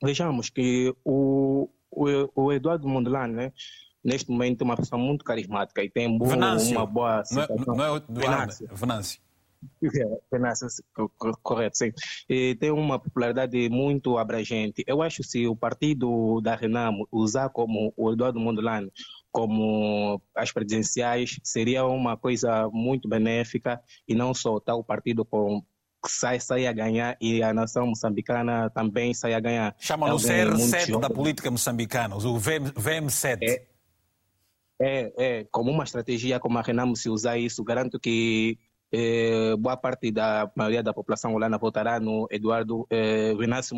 [0.01, 3.53] vejamos que o, o, o Eduardo Mondlane, né,
[4.03, 7.75] neste momento, é uma pessoa muito carismática e tem boa, uma boa situação.
[7.75, 8.69] Não é, não é Venâncio.
[8.71, 9.21] Venâncio.
[9.83, 10.67] É, Venâncio,
[11.43, 11.91] correto, sim.
[12.29, 14.83] E tem uma popularidade muito abrangente.
[14.87, 18.91] Eu acho que se o partido da Renamo usar como o Eduardo Mondlane
[19.31, 25.63] como as presidenciais, seria uma coisa muito benéfica e não só tá o partido com
[26.07, 29.75] sai, sai a ganhar e a nação moçambicana também sai a ganhar.
[29.79, 33.37] Chamam-no o CR7 da política moçambicana, o VM7.
[33.41, 33.67] É,
[34.81, 38.57] é, é, como uma estratégia como a Renamo se usar isso, garanto que
[38.91, 43.75] eh, boa parte da maioria da população angolana votará no Eduardo eh, Venâncio.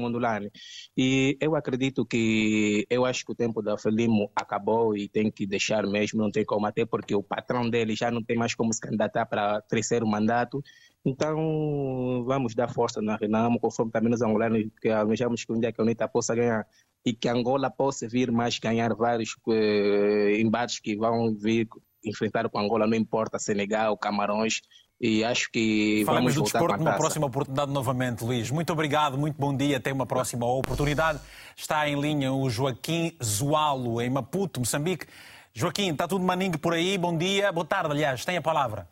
[0.95, 5.45] E eu acredito que, eu acho que o tempo da Felimo acabou e tem que
[5.45, 8.73] deixar mesmo, não tem como, até porque o patrão dele já não tem mais como
[8.73, 10.63] se candidatar para terceiro mandato.
[11.03, 15.71] Então, vamos dar força na Renamo, conforme também os angolanos que almejamos que um dia
[15.71, 16.65] que a UNITA possa ganhar
[17.05, 21.67] e que Angola possa vir mais ganhar vários eh, embates que vão vir
[22.03, 24.61] enfrentar com Angola, não importa Senegal, Camarões,
[25.01, 28.51] e acho que Falamos vamos do desporto numa próxima oportunidade novamente, Luís.
[28.51, 31.19] Muito obrigado, muito bom dia, até uma próxima oportunidade.
[31.55, 35.07] Está em linha o Joaquim Zoalo, em Maputo, Moçambique.
[35.55, 36.99] Joaquim, está tudo maninho por aí?
[36.99, 38.87] Bom dia, boa tarde, aliás, tem a palavra.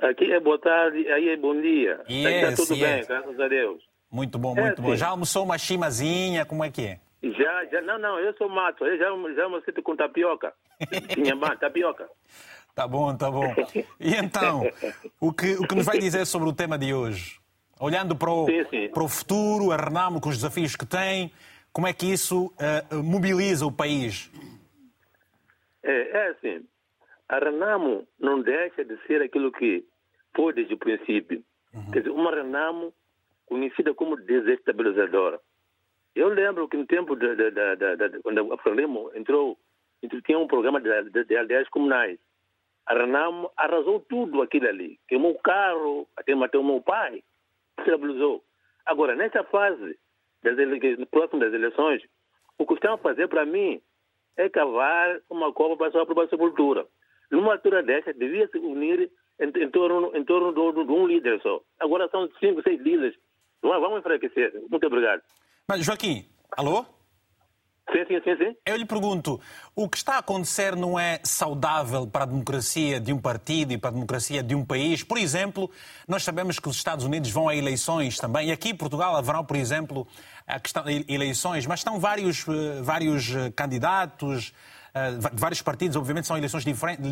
[0.00, 2.00] Aqui é boa tarde, aí é bom dia.
[2.08, 2.88] Yes, está tudo yes.
[2.88, 3.82] bem, graças a Deus.
[4.10, 4.90] Muito bom, muito é, bom.
[4.92, 4.96] Sim.
[4.96, 7.00] Já almoçou uma chimazinha, como é que é?
[7.22, 10.54] Já, já, não, não, eu sou mato, eu já, já almocei com tapioca.
[11.12, 12.08] Tinha tapioca.
[12.76, 13.54] Tá bom, tá bom.
[13.98, 14.60] E então,
[15.18, 17.40] o que, o que nos vai dizer sobre o tema de hoje?
[17.80, 18.88] Olhando para o, sim, sim.
[18.88, 21.32] Para o futuro, a Renamo com os desafios que tem,
[21.72, 24.30] como é que isso uh, mobiliza o país?
[25.82, 26.66] É, é assim,
[27.26, 29.82] a Renamo não deixa de ser aquilo que
[30.36, 31.42] foi desde o princípio.
[31.72, 31.90] Uhum.
[31.90, 32.92] Quer dizer, uma Renamo
[33.46, 35.40] conhecida como desestabilizadora.
[36.14, 39.58] Eu lembro que no tempo de, de, de, de quando a Frelimo entrou,
[40.26, 42.18] tinha um programa de, de aldeias comunais.
[42.86, 44.98] A Renamo arrasou tudo aquilo ali.
[45.08, 47.22] Queimou o carro, até matou o meu pai.
[47.78, 48.44] Estabilizou.
[48.84, 49.98] Agora, nessa fase,
[50.42, 50.56] das
[51.10, 52.02] próximo das eleições,
[52.58, 53.80] o que estão a fazer para mim
[54.36, 56.86] é cavar uma cova para a própria sepultura.
[57.30, 61.40] Numa altura dessa, devia se unir em, em torno, em torno de, de, um líder
[61.42, 61.60] só.
[61.80, 63.16] Agora são cinco, seis líderes.
[63.62, 64.52] Vamos enfraquecer.
[64.70, 65.22] Muito obrigado.
[65.68, 66.24] Mas, Joaquim,
[66.56, 66.95] alô?
[67.92, 68.56] Sim, sim, sim, sim.
[68.66, 69.40] Eu lhe pergunto,
[69.74, 73.78] o que está a acontecer não é saudável para a democracia de um partido e
[73.78, 75.04] para a democracia de um país?
[75.04, 75.70] Por exemplo,
[76.08, 79.44] nós sabemos que os Estados Unidos vão a eleições também, e aqui em Portugal haverão,
[79.44, 80.06] por exemplo,
[80.62, 84.52] questão de eleições, mas estão vários, eh, vários eh, candidatos,
[84.92, 86.64] eh, vários partidos, obviamente são eleições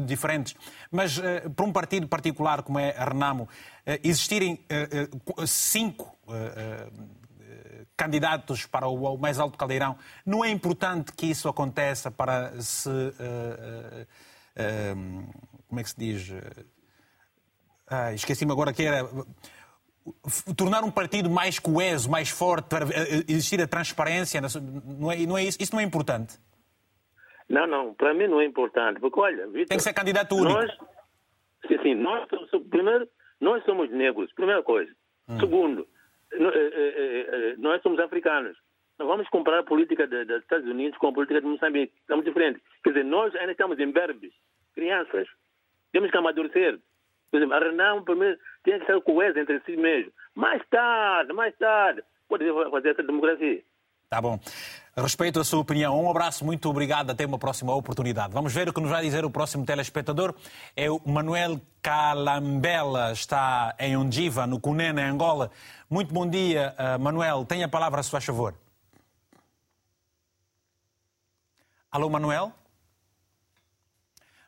[0.05, 0.57] diferentes,
[0.91, 1.21] mas
[1.55, 3.49] para um partido particular como é a Renamo,
[4.03, 4.59] existirem
[5.47, 6.17] cinco
[7.97, 12.89] candidatos para o mais alto caldeirão, não é importante que isso aconteça para se.
[12.89, 14.07] Uh,
[14.57, 16.33] uh, como é que se diz?
[17.89, 19.09] Ah, Esqueci-me agora que era.
[20.57, 22.85] Tornar um partido mais coeso, mais forte, para
[23.27, 24.39] existir a transparência,
[24.85, 25.57] não é, não é isso?
[25.61, 26.39] Isso não é importante?
[27.49, 30.53] Não, não, para mim não é importante, porque olha, Victor, tem que ser candidato único.
[30.53, 30.71] Nós,
[31.67, 32.29] sim, sim, nós,
[32.71, 33.09] primeiro,
[33.41, 34.91] nós somos negros, primeira coisa.
[35.29, 35.41] Hum.
[35.41, 35.87] Segundo,
[37.59, 38.57] nós somos africanos.
[38.99, 41.93] Não vamos comparar a política dos Estados Unidos com a política de Moçambique.
[42.01, 42.63] Estamos diferentes.
[42.83, 44.33] Quer dizer, nós ainda estamos em berbes,
[44.75, 45.29] crianças.
[45.93, 46.79] Temos que amadurecer.
[47.31, 50.13] Por exemplo, a Renan primeiro tem que ser coesa entre si mesmo.
[50.37, 53.63] Mais tarde, mais tarde, pode fazer essa democracia.
[54.09, 54.39] Tá bom.
[54.97, 56.01] Respeito a sua opinião.
[56.01, 57.11] Um abraço, muito obrigado.
[57.11, 58.33] Até uma próxima oportunidade.
[58.33, 60.33] Vamos ver o que nos vai dizer o próximo telespectador.
[60.77, 65.51] É o Manuel Calambela, está em Ondiva, no Cunene, em Angola.
[65.91, 67.45] Muito bom dia, uh, Manuel.
[67.45, 68.55] Tenha a palavra, a sua favor.
[71.91, 72.53] Alô, Manuel?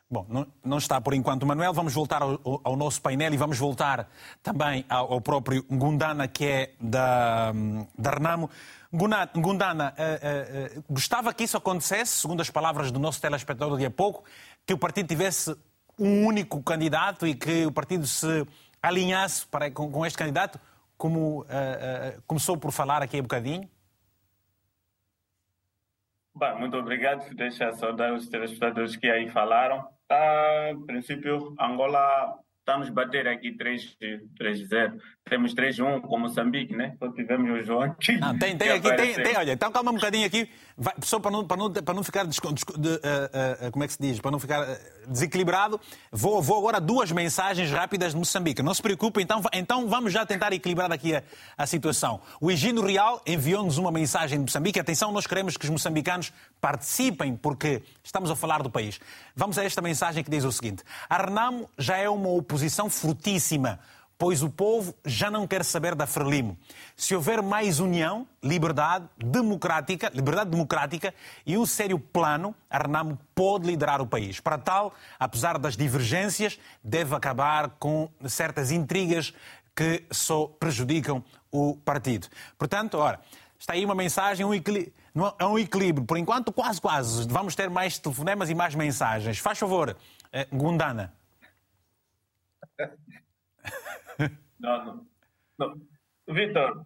[0.09, 0.25] Bom,
[0.63, 1.73] não, está por enquanto o Manuel.
[1.73, 4.09] Vamos voltar ao, ao, nosso painel e vamos voltar
[4.41, 7.51] também ao, ao próprio Gundana, que é da,
[7.97, 8.49] da Renamo.
[8.89, 13.91] Gundana, uh, uh, gostava que isso acontecesse, segundo as palavras do nosso telespectador de há
[13.91, 14.23] pouco,
[14.65, 15.53] que o partido tivesse
[15.99, 18.47] um único candidato e que o partido se
[18.81, 20.57] alinhasse para, com, com este candidato.
[20.97, 23.69] como uh, uh, começou por falar aqui há um bocadinho?
[26.37, 27.33] Bem, muito obrigado.
[27.35, 29.83] Deixa saudar os telespectadores que aí falaram.
[30.09, 34.99] Ah, a princípio, Angola estamos bater aqui 3-0.
[35.23, 36.95] Temos 3-1 com Moçambique, né?
[36.99, 38.17] Só tivemos o João aqui.
[38.17, 41.31] Não, tem, tem aqui, tem, tem, olha, então calma um bocadinho aqui, Vai, só para
[41.31, 44.29] não, para não, para não ficar, de, uh, uh, como é que se diz, para
[44.29, 44.63] não ficar
[45.07, 48.61] desequilibrado, vou, vou agora duas mensagens rápidas de Moçambique.
[48.61, 51.23] Não se preocupe, então, então vamos já tentar equilibrar aqui a,
[51.57, 52.21] a situação.
[52.39, 54.79] O Higino Real enviou-nos uma mensagem de Moçambique.
[54.79, 58.99] Atenção, nós queremos que os moçambicanos participem, porque estamos a falar do país.
[59.35, 63.79] Vamos a esta mensagem que diz o seguinte: A Renamo já é uma oposição fortíssima
[64.17, 66.57] pois o povo já não quer saber da Frelimo.
[66.95, 71.13] Se houver mais união, liberdade democrática, liberdade democrática
[71.45, 74.39] e um sério plano, a Renamo pode liderar o país.
[74.39, 79.33] Para tal, apesar das divergências, deve acabar com certas intrigas
[79.75, 82.27] que só prejudicam o partido.
[82.57, 83.19] Portanto, ora,
[83.59, 84.93] está aí uma mensagem, um equilíbrio,
[85.37, 86.05] é um equilíbrio.
[86.05, 87.27] Por enquanto, quase, quase.
[87.27, 89.37] Vamos ter mais telefonemas e mais mensagens.
[89.37, 89.95] Faz favor,
[90.31, 91.13] eh, Gundana.
[94.59, 95.07] Não, não.
[95.59, 95.81] não.
[96.27, 96.85] Vitor,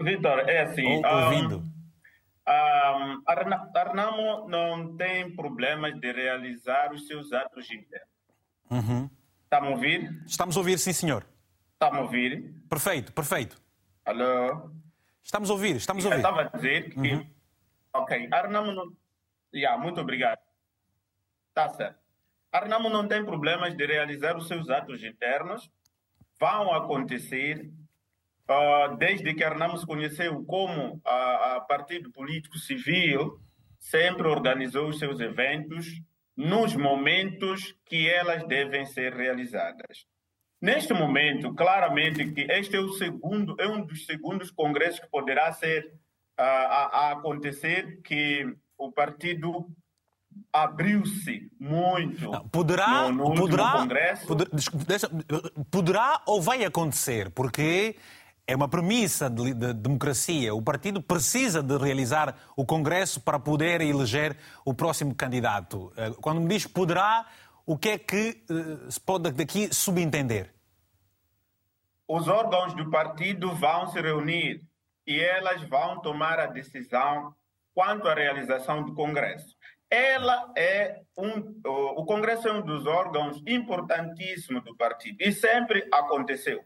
[0.00, 1.04] Vitor, é assim.
[1.04, 1.58] Ouvindo.
[1.58, 1.72] Um,
[2.48, 3.22] um,
[3.74, 8.08] Arnamo não tem problemas de realizar os seus atos internos.
[8.70, 9.10] Uhum.
[9.44, 10.22] Está a ouvir?
[10.26, 11.26] Estamos a ouvir, sim, senhor.
[11.74, 12.54] Está a ouvir?
[12.68, 13.60] Perfeito, perfeito.
[14.04, 14.70] Alô?
[15.22, 16.22] Estamos a ouvir, estamos a ouvir.
[16.22, 16.98] Eu estava a dizer que.
[16.98, 17.30] Uhum.
[17.92, 18.96] Ok, Arnamo não.
[19.54, 20.40] Yeah, muito obrigado.
[21.50, 22.00] Está certo.
[22.50, 25.70] Arnamo não tem problemas de realizar os seus atos internos
[26.42, 27.70] vão acontecer
[28.50, 33.38] uh, desde que Arnamos conheceu como a, a partido político civil
[33.78, 35.86] sempre organizou os seus eventos
[36.36, 40.04] nos momentos que elas devem ser realizadas.
[40.60, 45.52] Neste momento, claramente que este é o segundo, é um dos segundos congressos que poderá
[45.52, 49.68] ser uh, a, a acontecer que o partido
[50.52, 54.26] abriu-se muito poderá, no, no poderá, Congresso.
[54.26, 54.48] Poder,
[55.70, 57.96] poderá ou vai acontecer, porque
[58.46, 60.54] é uma premissa de, de, democracia.
[60.54, 65.92] O partido precisa de realizar o Congresso para poder eleger o próximo candidato.
[65.96, 67.26] Eh, quando me diz poderá,
[67.64, 70.52] o que é que uh, se pode daqui subentender?
[72.06, 74.62] Os órgãos do partido vão se reunir
[75.06, 77.34] e elas vão tomar a decisão
[77.72, 79.56] quanto à realização do Congresso
[79.92, 86.64] ela é um, o Congresso é um dos órgãos importantíssimos do partido e sempre aconteceu.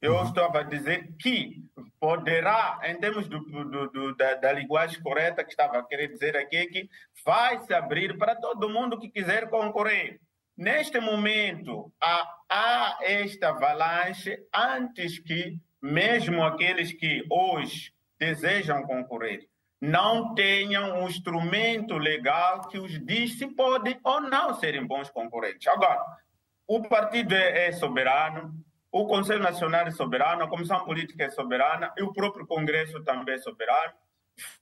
[0.00, 0.22] Eu uhum.
[0.22, 1.60] estava a dizer que
[1.98, 6.36] poderá, em termos do, do, do, da, da, linguagem correta que estava a querer dizer
[6.36, 6.88] aqui, que
[7.26, 10.20] vai se abrir para todo mundo que quiser concorrer.
[10.56, 19.48] Neste momento, há, há esta avalanche antes que mesmo aqueles que hoje desejam concorrer
[19.80, 25.66] não tenham um instrumento legal que os diz se podem ou não serem bons concorrentes.
[25.68, 26.04] Agora,
[26.66, 28.54] o partido é, é soberano,
[28.90, 33.34] o Conselho Nacional é soberano, a Comissão Política é soberana e o próprio Congresso também
[33.34, 33.92] é soberano.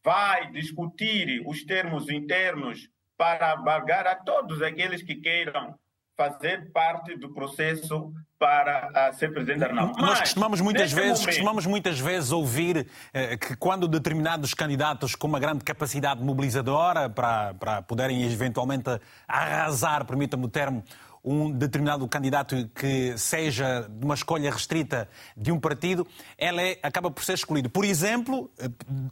[0.02, 5.78] Vai discutir os termos internos para abarcar a todos aqueles que queiram
[6.16, 10.00] fazer parte do processo para uh, ser presidente da Arnaldo.
[10.00, 11.26] Nós costumamos muitas vezes, momento...
[11.26, 17.54] costumamos muitas vezes ouvir eh, que quando determinados candidatos com uma grande capacidade mobilizadora para,
[17.54, 18.90] para poderem eventualmente
[19.26, 20.84] arrasar, permita-me o termo,
[21.24, 26.06] um determinado candidato que seja de uma escolha restrita de um partido,
[26.38, 27.68] ela é, acaba por ser escolhido.
[27.68, 28.68] Por exemplo, eh,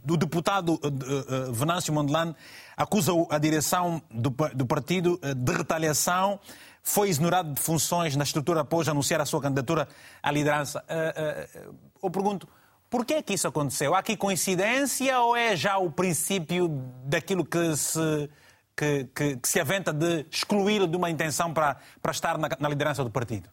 [0.09, 2.35] o deputado uh, Venâncio Mondlane
[2.77, 6.39] acusa a direção do, do partido de retaliação
[6.87, 9.87] foi exonerado de funções na estrutura após anunciar a sua candidatura
[10.21, 10.85] à liderança.
[10.87, 12.47] Uh, uh, eu pergunto,
[12.89, 13.95] por que é que isso aconteceu?
[13.95, 16.67] Há aqui coincidência ou é já o princípio
[17.03, 18.29] daquilo que se,
[18.77, 22.69] que, que, que se aventa de excluí-lo de uma intenção para, para estar na, na
[22.69, 23.49] liderança do partido?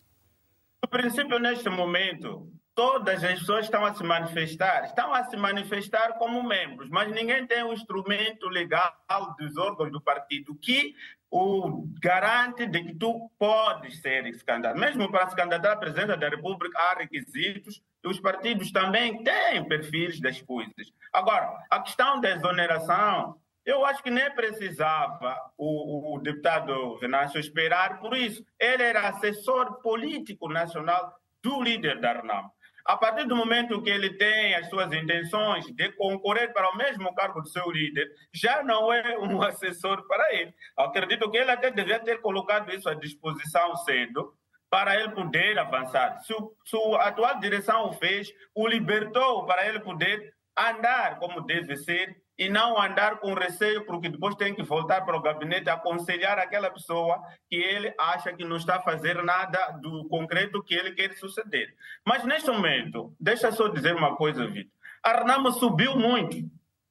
[0.84, 6.14] O princípio, neste momento, todas as pessoas estão a se manifestar, estão a se manifestar
[6.14, 8.94] como membros, mas ninguém tem um instrumento legal
[9.38, 10.94] dos órgãos do partido que
[11.31, 14.79] o garante de que tu podes ser candidato.
[14.79, 19.66] Mesmo para se candidatar à presidência da República, há requisitos e os partidos também têm
[19.66, 20.92] perfis das coisas.
[21.10, 27.98] Agora, a questão da exoneração, eu acho que nem precisava o, o deputado Venâncio esperar
[28.00, 28.44] por isso.
[28.58, 32.50] Ele era assessor político nacional do líder da RNAM.
[32.85, 37.14] A partir do momento que ele tem as suas intenções de concorrer para o mesmo
[37.14, 40.52] cargo do seu líder, já não é um assessor para ele.
[40.76, 44.35] Acredito que ele até devia ter colocado isso à disposição cedo,
[44.72, 46.18] para ele poder avançar.
[46.20, 51.76] Se, se a atual direção o fez, o libertou para ele poder andar como deve
[51.76, 56.40] ser e não andar com receio, porque depois tem que voltar para o gabinete aconselhar
[56.40, 60.90] aquela pessoa que ele acha que não está a fazer nada do concreto que ele
[60.90, 61.72] quer suceder.
[62.04, 64.72] Mas neste momento, deixa só dizer uma coisa, Vitor.
[65.04, 66.36] A Renamo subiu muito.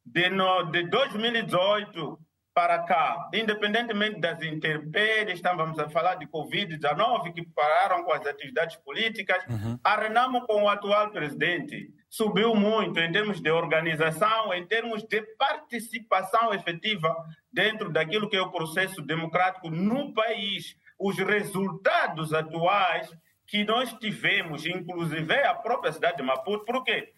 [0.05, 2.17] De, no, de 2018
[2.53, 8.75] para cá, independentemente das intempéries, estávamos a falar de Covid-19, que pararam com as atividades
[8.77, 9.79] políticas, uhum.
[9.83, 15.21] a Renamo com o atual presidente subiu muito em termos de organização, em termos de
[15.37, 17.15] participação efetiva
[17.51, 20.75] dentro daquilo que é o processo democrático no país.
[20.99, 23.09] Os resultados atuais
[23.47, 27.13] que nós tivemos, inclusive a própria cidade de Maputo, por quê?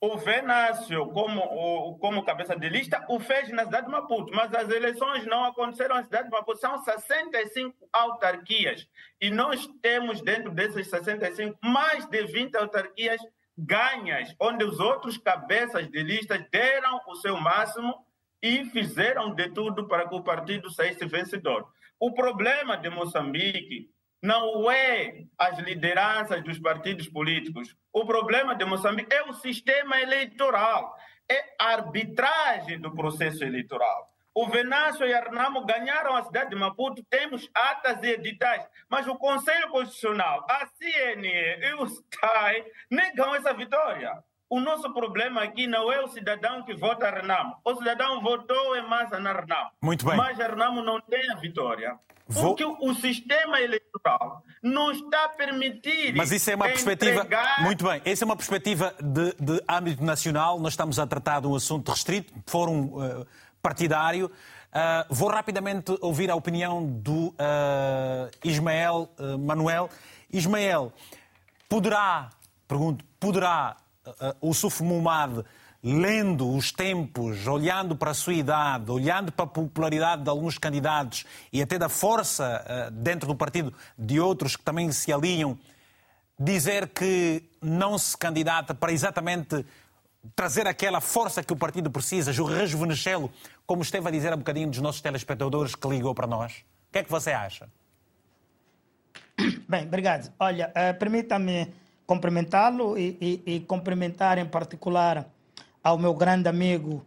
[0.00, 4.70] O Venâncio, como, como cabeça de lista, o fez na cidade de Maputo, mas as
[4.70, 6.60] eleições não aconteceram na cidade de Maputo.
[6.60, 8.86] São 65 autarquias
[9.20, 13.20] e nós temos dentro dessas 65 mais de 20 autarquias
[13.56, 18.06] ganhas, onde os outros cabeças de lista deram o seu máximo
[18.40, 21.66] e fizeram de tudo para que o partido saísse vencedor.
[21.98, 23.90] O problema de Moçambique
[24.22, 27.74] não é as lideranças dos partidos políticos.
[27.92, 30.96] O problema de Moçambique é o sistema eleitoral,
[31.28, 34.08] é a arbitragem do processo eleitoral.
[34.34, 39.16] O Venâncio e Arnamo ganharam a cidade de Maputo, temos atas e editais, mas o
[39.16, 44.22] Conselho Constitucional, a CNE e o STAI negam essa vitória.
[44.50, 47.56] O nosso problema aqui não é o cidadão que vota a Renamo.
[47.62, 49.70] O cidadão votou em massa na Renamo.
[49.82, 50.16] Muito bem.
[50.16, 51.98] Mas a Renamo não tem a vitória.
[52.26, 52.54] Vou...
[52.54, 56.14] Porque o sistema eleitoral não está a permitir.
[56.14, 56.84] Mas isso é uma entregar...
[56.84, 57.62] perspectiva.
[57.62, 60.58] Muito bem, essa é uma perspectiva de, de, âmbito nacional.
[60.60, 63.26] Nós estamos a tratar de um assunto restrito, fórum uh,
[63.62, 64.26] partidário.
[64.26, 69.88] Uh, vou rapidamente ouvir a opinião do uh, Ismael Manuel.
[70.30, 70.92] Ismael,
[71.66, 72.28] poderá,
[72.66, 73.76] pergunto, poderá
[74.40, 75.44] o Suf Mumad
[75.82, 81.24] lendo os tempos, olhando para a sua idade, olhando para a popularidade de alguns candidatos
[81.52, 85.56] e até da força uh, dentro do partido de outros que também se aliam,
[86.38, 89.64] dizer que não se candidata para exatamente
[90.34, 93.30] trazer aquela força que o partido precisa, rejuvenescê-lo,
[93.64, 96.64] como esteve a dizer há bocadinho dos nossos telespectadores que ligou para nós?
[96.88, 97.68] O que é que você acha?
[99.68, 100.32] Bem, obrigado.
[100.40, 101.72] Olha, uh, permita-me
[102.08, 105.26] cumprimentá-lo e, e, e cumprimentar em particular
[105.84, 107.04] ao meu grande amigo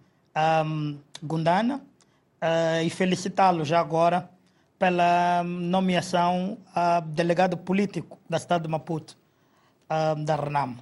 [0.63, 4.29] um, Gundana uh, e felicitá-lo já agora
[4.77, 9.17] pela nomeação a delegado político da cidade de Maputo,
[9.89, 10.77] uh, da Renamo.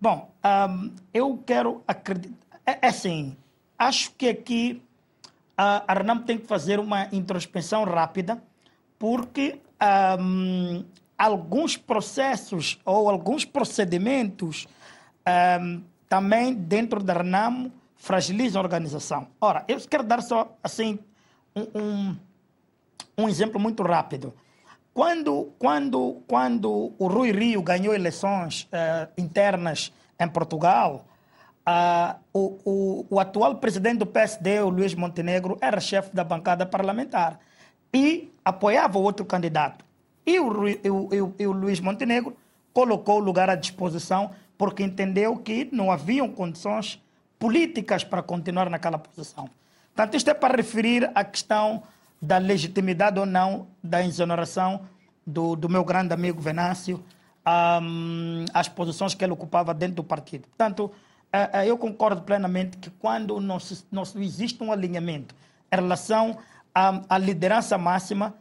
[0.00, 0.30] Bom,
[0.70, 2.36] um, eu quero acreditar.
[2.64, 3.36] É, é assim,
[3.76, 4.80] acho que aqui
[5.56, 8.40] a Renamo tem que fazer uma introspecção rápida,
[9.00, 9.60] porque
[10.20, 10.84] um,
[11.18, 14.68] alguns processos ou alguns procedimentos
[15.60, 19.26] um, também dentro da Renamo fragiliza a organização.
[19.40, 20.98] Ora, eu quero dar só assim
[21.54, 22.16] um,
[23.18, 24.32] um, exemplo muito rápido.
[24.94, 31.04] Quando, quando, quando o Rui Rio ganhou eleições uh, internas em Portugal,
[31.68, 36.64] uh, o, o, o, atual presidente do PSD, o Luiz Montenegro, era chefe da bancada
[36.64, 37.38] parlamentar
[37.92, 39.87] e apoiava outro candidato.
[40.28, 42.36] E o, o, o, o Luiz Montenegro
[42.70, 47.02] colocou o lugar à disposição porque entendeu que não haviam condições
[47.38, 49.48] políticas para continuar naquela posição.
[49.94, 51.82] Portanto, isto é para referir à questão
[52.20, 54.82] da legitimidade ou não da exoneração
[55.26, 57.02] do, do meu grande amigo Venâncio
[57.80, 60.46] um, às posições que ele ocupava dentro do partido.
[60.48, 60.92] Portanto,
[61.32, 65.34] uh, uh, eu concordo plenamente que quando não, se, não existe um alinhamento
[65.72, 66.36] em relação
[66.74, 68.34] à, à liderança máxima,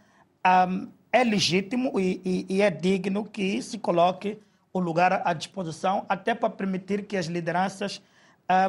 [0.45, 4.38] um, é legítimo e, e, e é digno que se coloque
[4.72, 8.01] o lugar à disposição, até para permitir que as lideranças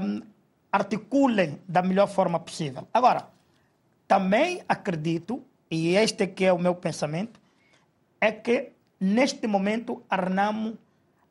[0.03, 0.22] um,
[0.72, 2.88] articulem da melhor forma possível.
[2.92, 3.28] Agora,
[4.07, 7.38] também acredito, e este que é o meu pensamento,
[8.18, 10.78] é que neste momento a Renamo,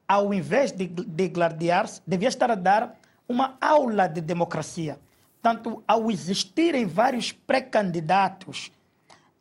[0.07, 2.95] ao invés de, de gladiar-se, devia estar a dar
[3.27, 4.99] uma aula de democracia.
[5.41, 8.71] Tanto ao existirem vários pré-candidatos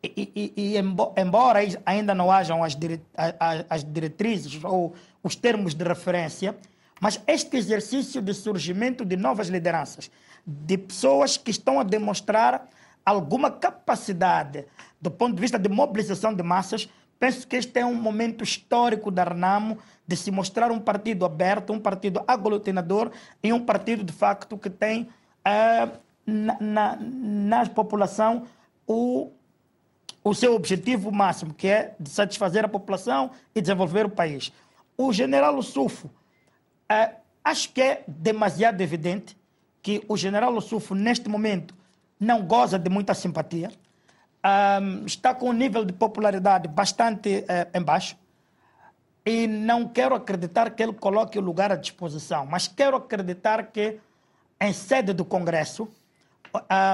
[0.02, 3.00] e, e, e, embora ainda não hajam as, dire,
[3.68, 6.56] as diretrizes ou os termos de referência,
[7.00, 10.10] mas este exercício de surgimento de novas lideranças,
[10.46, 12.68] de pessoas que estão a demonstrar
[13.04, 14.64] alguma capacidade
[15.00, 16.88] do ponto de vista de mobilização de massas,
[17.18, 21.72] penso que este é um momento histórico da Renamo de se mostrar um partido aberto,
[21.72, 23.10] um partido aglutinador
[23.42, 28.44] e um partido de facto que tem uh, na, na, na população
[28.86, 29.30] o
[30.28, 34.52] o seu objetivo máximo, que é de satisfazer a população e desenvolver o país.
[34.98, 36.10] O general Sufo,
[36.88, 37.12] é,
[37.44, 39.36] acho que é demasiado evidente
[39.80, 41.72] que o general Sufo, neste momento,
[42.18, 43.70] não goza de muita simpatia,
[45.06, 48.16] está com um nível de popularidade bastante uh, em baixo
[49.24, 54.00] e não quero acreditar que ele coloque o lugar à disposição, mas quero acreditar que
[54.60, 55.88] em sede do Congresso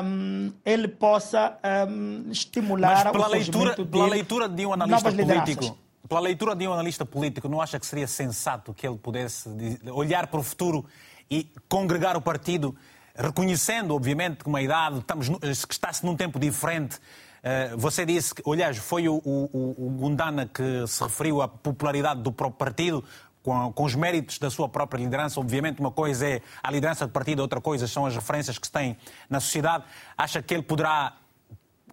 [0.04, 1.58] um, ele possa
[1.88, 6.54] um, estimular mas pela o leitura, de pela leitura de um analista político pela leitura
[6.54, 9.48] de um analista político não acha que seria sensato que ele pudesse
[9.92, 10.84] olhar para o futuro
[11.30, 12.74] e congregar o partido
[13.14, 16.98] reconhecendo obviamente que uma idade estamos que está-se num tempo diferente.
[17.42, 22.22] Eh, você disse que, aliás, foi o, o, o Gundana que se referiu à popularidade
[22.22, 23.04] do próprio partido,
[23.42, 25.40] com, com, os méritos da sua própria liderança.
[25.40, 28.72] Obviamente, uma coisa é a liderança do partido, outra coisa são as referências que se
[28.72, 28.96] tem
[29.28, 29.84] na sociedade.
[30.16, 31.16] Acha que ele poderá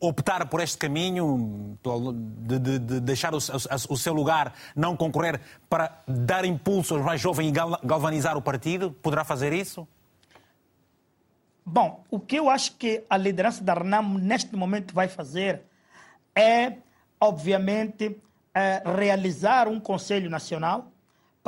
[0.02, 1.78] optar por este caminho,
[2.42, 7.04] de, de, de deixar o, o, o, seu lugar, não concorrer, para dar impulso aos
[7.04, 7.52] mais jovens e
[7.86, 8.92] galvanizar o partido?
[8.92, 9.88] Poderá fazer isso?
[11.66, 15.62] Bom, o que eu acho que a liderança da RNAM neste momento vai fazer
[16.34, 16.78] é,
[17.20, 18.20] obviamente,
[18.56, 20.92] é, realizar um Conselho Nacional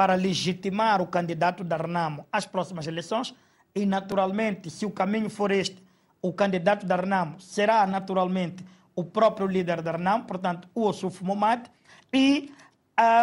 [0.01, 3.35] para legitimar o candidato da RNAM às próximas eleições
[3.75, 5.77] e, naturalmente, se o caminho for este,
[6.19, 11.67] o candidato da RNAM será, naturalmente, o próprio líder da RNAM, portanto, o Ossuf Momad,
[12.11, 12.51] e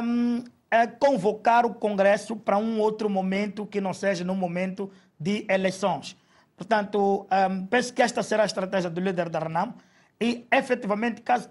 [0.04, 5.44] um, é, convocar o Congresso para um outro momento que não seja no momento de
[5.48, 6.16] eleições.
[6.56, 9.74] Portanto, um, penso que esta será a estratégia do líder da RENAM
[10.20, 11.48] e, efetivamente, caso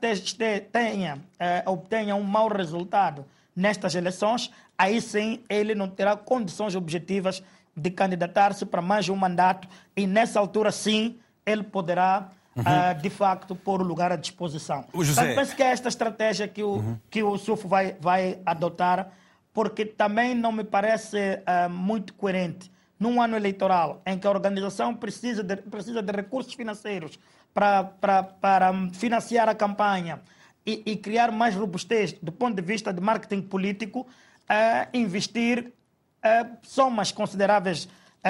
[0.71, 3.25] tenha, uh, obtenha um mau resultado
[3.57, 7.43] nestas eleições, aí sim ele não terá condições objetivas
[7.75, 12.63] de candidatar-se para mais um mandato e, nessa altura, sim, ele poderá, uhum.
[12.63, 14.85] uh, de facto, pôr o lugar à disposição.
[14.93, 15.23] O José...
[15.23, 16.97] Então, penso que é esta estratégia que o, uhum.
[17.09, 19.09] que o SUF vai, vai adotar,
[19.53, 24.93] porque também não me parece uh, muito coerente num ano eleitoral em que a organização
[24.95, 27.19] precisa de, precisa de recursos financeiros
[27.53, 30.21] para, para, para financiar a campanha
[30.67, 35.71] e, e, criar mais robustez do ponto de vista de marketing político, uh, investir
[36.61, 37.87] somas consideráveis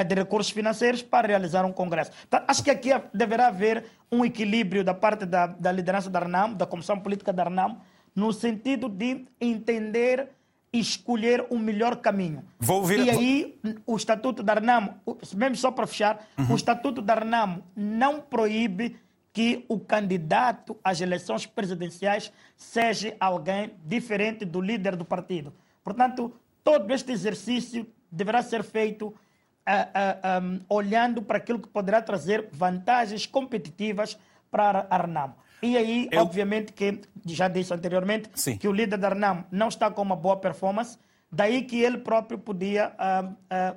[0.07, 2.11] de recursos financeiros para realizar um congresso.
[2.27, 6.53] Então, acho que aqui deverá haver um equilíbrio da parte da, da liderança da RNAM,
[6.53, 7.77] da Comissão Política da RNAM,
[8.15, 10.29] no sentido de entender
[10.71, 12.43] escolher o melhor caminho.
[12.59, 12.99] Vou ouvir...
[12.99, 14.95] E aí, o Estatuto da Renamo,
[15.35, 16.51] mesmo só para fechar, uhum.
[16.51, 18.97] o Estatuto da Renamo não proíbe
[19.37, 25.53] que o candidato às eleições presidenciais seja alguém diferente do líder do partido.
[25.83, 26.33] Portanto,
[26.63, 32.49] todo este exercício deverá ser feito uh, uh, um, olhando para aquilo que poderá trazer
[32.51, 34.17] vantagens competitivas
[34.49, 35.35] para a Renamo.
[35.61, 36.23] E aí, Eu...
[36.23, 38.57] obviamente, que já disse anteriormente Sim.
[38.57, 40.97] que o líder da RNAM não está com uma boa performance,
[41.31, 42.91] daí que ele próprio podia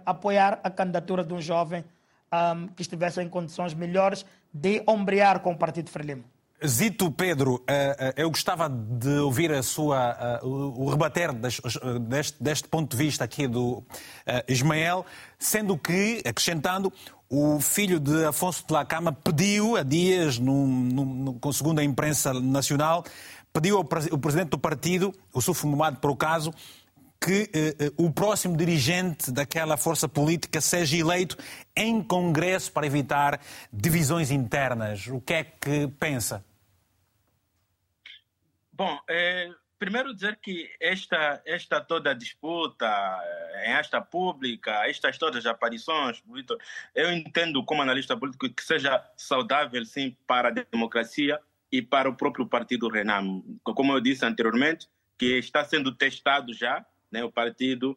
[0.07, 1.85] apoiar a candidatura de um jovem
[2.77, 6.25] que estivesse em condições melhores de ombrear com o Partido Frelimo.
[6.67, 7.65] Zito Pedro,
[8.15, 13.83] eu gostava de ouvir a sua, o rebater deste, deste ponto de vista aqui do
[14.47, 15.07] Ismael,
[15.39, 16.93] sendo que, acrescentando,
[17.31, 23.05] o filho de Afonso de Lacama pediu há dias, no, no, segundo a imprensa nacional,
[23.53, 26.53] pediu ao presidente do partido, o Sufo Momad, para o caso,
[27.21, 31.37] que eh, eh, o próximo dirigente daquela força política seja eleito
[31.77, 33.41] em Congresso para evitar
[33.71, 35.07] divisões internas.
[35.07, 36.43] O que é que pensa?
[38.73, 42.87] Bom, é, primeiro dizer que esta, esta toda disputa
[43.63, 46.59] esta pública, estas todas aparições, Vitor,
[46.95, 51.39] eu entendo como analista político que seja saudável sim para a democracia
[51.71, 53.45] e para o próprio partido Renam.
[53.63, 57.97] Como eu disse anteriormente, que está sendo testado já né, o partido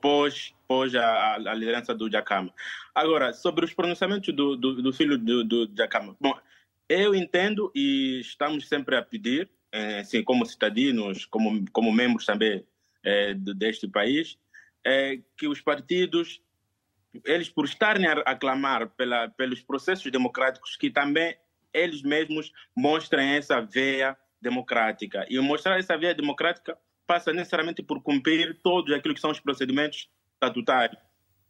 [0.00, 2.52] pós, pós a, a liderança do Jacama.
[2.94, 6.16] Agora, sobre os pronunciamentos do, do, do filho do, do Jacama.
[6.20, 6.36] Bom,
[6.88, 12.64] eu entendo e estamos sempre a pedir é, assim, como cidadãos, como, como membros também
[13.04, 14.38] é, deste país,
[14.84, 16.40] é que os partidos,
[17.24, 21.36] eles por estarem a aclamar pela, pelos processos democráticos, que também
[21.72, 25.26] eles mesmos mostrem essa veia democrática.
[25.28, 26.78] E mostrar essa veia democrática
[27.08, 31.00] passa necessariamente por cumprir todos aquilo que são os procedimentos estatutários.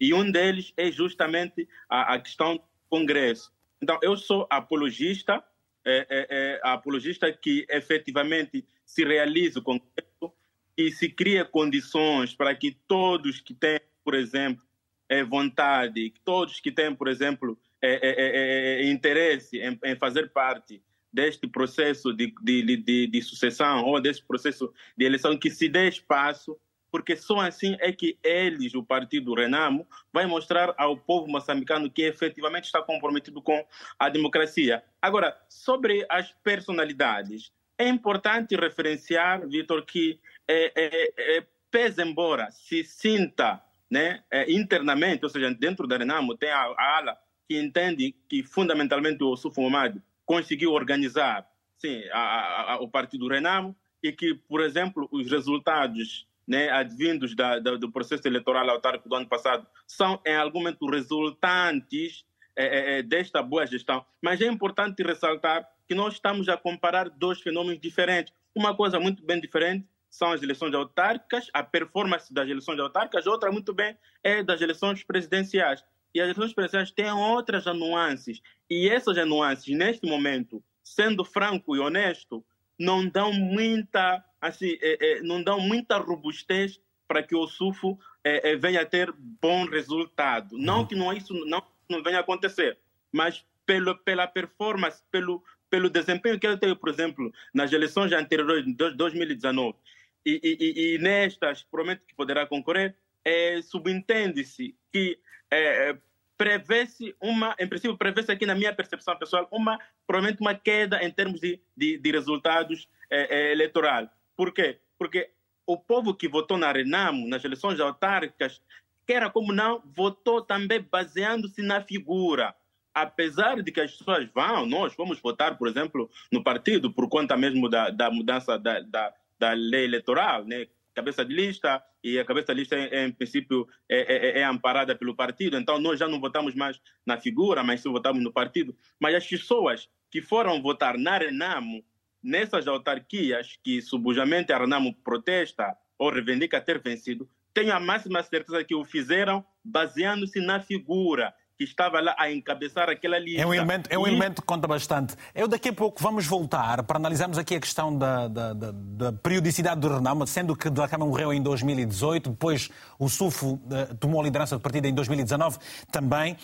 [0.00, 3.52] E um deles é justamente a, a questão do Congresso.
[3.82, 5.44] Então, eu sou apologista
[5.84, 10.32] é, é, é, apologista que efetivamente se realize o Congresso
[10.76, 14.64] e se cria condições para que todos que têm, por exemplo,
[15.09, 20.82] é, vontade, todos que têm, por exemplo, é, é, interesse em, em, fazer parte
[21.12, 25.88] deste processo de, de, de, de sucessão ou deste processo de eleição que se dê
[25.88, 26.59] espaço
[26.90, 32.02] porque só assim é que eles, o Partido Renamo, vai mostrar ao povo moçambicano que
[32.02, 33.64] efetivamente está comprometido com
[33.98, 34.82] a democracia.
[35.00, 42.82] Agora, sobre as personalidades, é importante referenciar, Vitor, que é, é, é, pese embora se
[42.82, 48.14] sinta né, é, internamente, ou seja, dentro da Renamo, tem a, a, ala que entende
[48.28, 49.96] que fundamentalmente o Sufo Momad
[50.29, 51.49] conseguiu organizar
[51.79, 57.59] sim, a, a, o Partido Renamo e que, por exemplo, os resultados né, advindos da,
[57.59, 62.99] da, do processo eleitoral autárquico do ano passado são, em algum momento, resultantes é, é,
[62.99, 64.05] é, desta boa gestão.
[64.20, 68.35] Mas é importante ressaltar que nós estamos a comparar dois fenômenos diferentes.
[68.55, 73.51] Uma coisa muito bem diferente são as eleições autárquicas, a performance das eleições autárquicas, outra
[73.51, 75.83] muito bem é das eleições presidenciais.
[76.14, 78.40] E as eleições presidenciais têm outras nuances.
[78.68, 82.44] E essas nuances, neste momento, sendo franco e honesto,
[82.78, 88.52] não dão muita assim, é, é, não dão muita robustez para que o SUFO é,
[88.52, 90.56] é, venha a ter bom resultado.
[90.56, 90.86] Não uhum.
[90.86, 92.78] que não, isso não, não venha a acontecer,
[93.11, 98.64] mas pelo, pela performance, pelo, pelo desempenho que ele teve, por exemplo, nas eleições anteriores
[98.64, 99.76] de 2019
[100.24, 102.94] e, e, e nestas, prometo que poderá concorrer,
[103.24, 105.18] é, subentende-se que
[105.51, 105.96] é,
[106.36, 111.11] prevê-se uma, em princípio, prevê-se aqui na minha percepção pessoal, uma, provavelmente uma queda em
[111.11, 114.09] termos de, de, de resultados é, é, eleitorais.
[114.36, 114.78] Por quê?
[114.96, 115.30] Porque
[115.66, 118.62] o povo que votou na Renamo, nas eleições autárquicas,
[119.07, 122.55] quer como não, votou também baseando-se na figura.
[122.94, 127.36] Apesar de que as pessoas vão, nós vamos votar, por exemplo, no partido, por conta
[127.36, 130.66] mesmo da, da mudança da, da, da lei eleitoral, né?
[130.99, 134.96] Cabeça de lista, e a cabeça de lista, em, em princípio, é, é, é, amparada
[134.96, 135.57] pelo partido.
[135.57, 138.76] Então, nós já não votamos mais na figura, mas sim votamos no partido.
[139.01, 141.84] Mas as pessoas que foram votar na Renamo
[142.22, 148.64] nessas autarquias que subujamente a Renamo protesta ou reivindica ter vencido, tenho a máxima certeza
[148.64, 153.42] que o fizeram baseando-se na figura que estava lá a encabeçar aquela lista.
[153.42, 155.16] É um elemento, é um elemento que conta bastante.
[155.34, 159.12] Eu daqui a pouco vamos voltar para analisarmos aqui a questão da, da, da, da
[159.12, 164.20] periodicidade do Renamo, sendo que da Câmara morreu em 2018, depois o SUFO uh, tomou
[164.20, 165.59] a liderança do partido em 2019
[165.90, 166.36] também.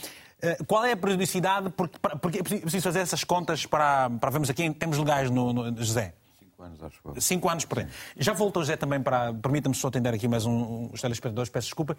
[0.43, 1.71] Eh, qual é a periodicidade?
[1.71, 5.53] Porque, porque é preciso fazer essas contas para, para vermos aqui em termos legais, no,
[5.53, 6.13] no José.
[6.55, 7.89] Cinco anos, acho que Cinco anos, porém.
[8.17, 9.35] Já voltou, José, também para.
[9.35, 11.97] Permita-me só atender aqui mais um, os telespectadores, peço desculpa.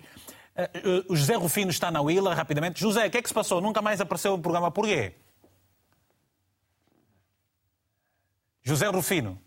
[0.56, 2.80] Uh, o José Rufino está na Willa, rapidamente.
[2.80, 3.60] José, o que é que se passou?
[3.60, 4.72] Nunca mais apareceu o programa.
[4.72, 5.16] Porquê?
[8.64, 9.40] José Rufino.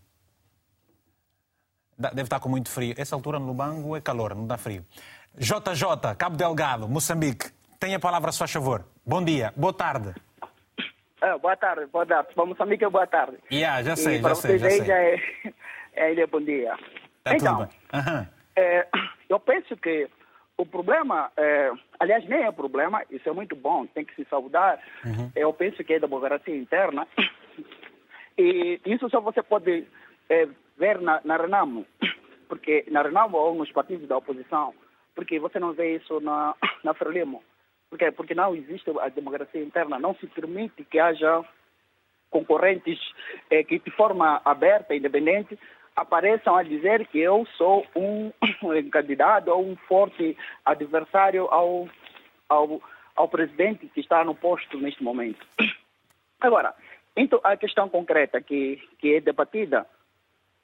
[1.98, 2.94] Deve estar com muito frio.
[2.96, 4.86] Essa altura no Lubango é calor, não dá frio.
[5.36, 7.50] JJ, Cabo Delgado, Moçambique.
[7.80, 8.84] Tenha a palavra, se faz favor.
[9.04, 10.14] Bom dia, boa tarde.
[11.20, 12.32] Ah, boa tarde, boa tarde.
[12.34, 13.38] Para Moçambique é boa tarde.
[13.50, 14.58] Yeah, já sei, e já sei.
[14.58, 14.84] Já sei.
[14.84, 15.20] Já é,
[15.94, 16.76] é, é bom dia.
[17.24, 18.26] Tá então, uhum.
[18.56, 18.86] é,
[19.28, 20.08] eu penso que
[20.56, 24.80] o problema, é, aliás, nem é problema, isso é muito bom, tem que se saudar.
[25.04, 25.30] Uhum.
[25.34, 27.06] Eu penso que é democracia interna.
[28.36, 29.84] E isso só você pode
[30.30, 31.84] é, ver na, na Renamo,
[32.48, 34.72] porque na Renamo ou nos partidos da oposição,
[35.14, 36.54] porque você não vê isso na,
[36.84, 37.42] na Frelimo.
[37.90, 38.10] Por quê?
[38.10, 41.44] Porque não existe a democracia interna, não se permite que haja
[42.30, 42.98] concorrentes
[43.50, 45.58] eh, que de forma aberta independente
[45.96, 48.30] apareçam a dizer que eu sou um
[48.92, 51.88] candidato ou um forte adversário ao,
[52.48, 52.80] ao,
[53.16, 55.44] ao presidente que está no posto neste momento.
[56.40, 56.74] Agora,
[57.16, 59.86] então, a questão concreta que, que é debatida,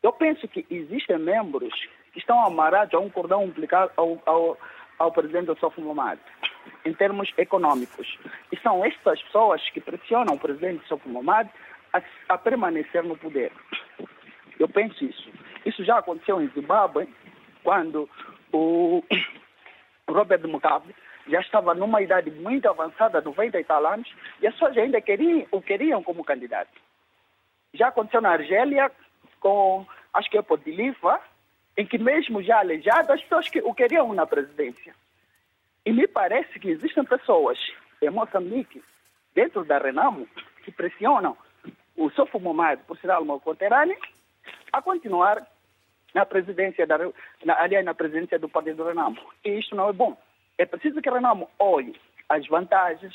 [0.03, 1.75] eu penso que existem membros
[2.12, 4.59] que estão amarrados a um cordão umbilical ao, ao,
[4.99, 6.18] ao presidente Sofo Momad
[6.84, 8.18] em termos econômicos.
[8.53, 11.49] E são estas pessoas que pressionam o presidente Sofo Momad
[11.92, 13.53] a, a, permanecer no poder.
[14.59, 15.30] Eu penso isso.
[15.64, 17.09] Isso já aconteceu em Zimbábue,
[17.62, 18.09] quando
[18.53, 19.03] o
[20.09, 20.95] Robert Mugabe
[21.26, 25.47] já estava numa idade muito avançada, 90 e tal anos, e as pessoas ainda queriam,
[25.51, 26.70] o queriam como candidato.
[27.72, 28.90] Já aconteceu na Argélia,
[29.40, 31.20] com, acho que é Podiliva,
[31.77, 34.95] em que mesmo já aleijado, as pessoas que o queriam na presidência.
[35.85, 37.59] E me parece que existem pessoas
[38.01, 38.83] em Moçambique,
[39.35, 40.29] dentro da Renamo,
[40.64, 41.37] que pressionam
[41.97, 43.97] o Sofo Momad, por ser algo conterrâneo,
[44.72, 45.47] a continuar
[46.14, 46.99] na presidência, da,
[47.45, 49.18] na, aliás, na presidência do Partido do Renamo.
[49.45, 50.16] E isto não é bom.
[50.57, 51.95] É preciso que o Renamo olhe
[52.29, 53.14] as vantagens,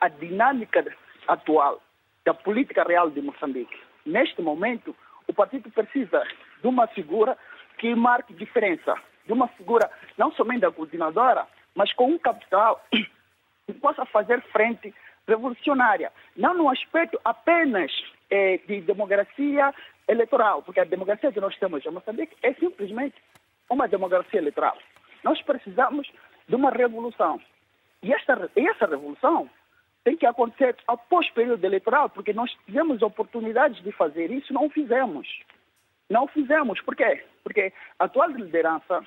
[0.00, 0.84] a dinâmica
[1.26, 1.82] atual
[2.24, 3.76] da política real de Moçambique.
[4.06, 4.94] Neste momento,
[5.26, 6.22] o partido precisa
[6.60, 7.36] de uma figura
[7.82, 8.94] que marque diferença,
[9.26, 12.80] de uma figura não somente aglutinadora, mas com um capital
[13.66, 14.94] que possa fazer frente
[15.26, 17.90] revolucionária, não no aspecto apenas
[18.30, 19.74] é, de democracia
[20.06, 23.16] eleitoral, porque a democracia que nós temos em Moçambique é simplesmente
[23.68, 24.78] uma democracia eleitoral.
[25.24, 26.08] Nós precisamos
[26.48, 27.40] de uma revolução.
[28.00, 29.50] E esta, essa revolução
[30.04, 34.70] tem que acontecer após o período eleitoral, porque nós tivemos oportunidades de fazer isso, não
[34.70, 35.26] fizemos.
[36.12, 36.78] Não fizemos.
[36.82, 37.24] Por quê?
[37.42, 39.02] Porque a atual liderança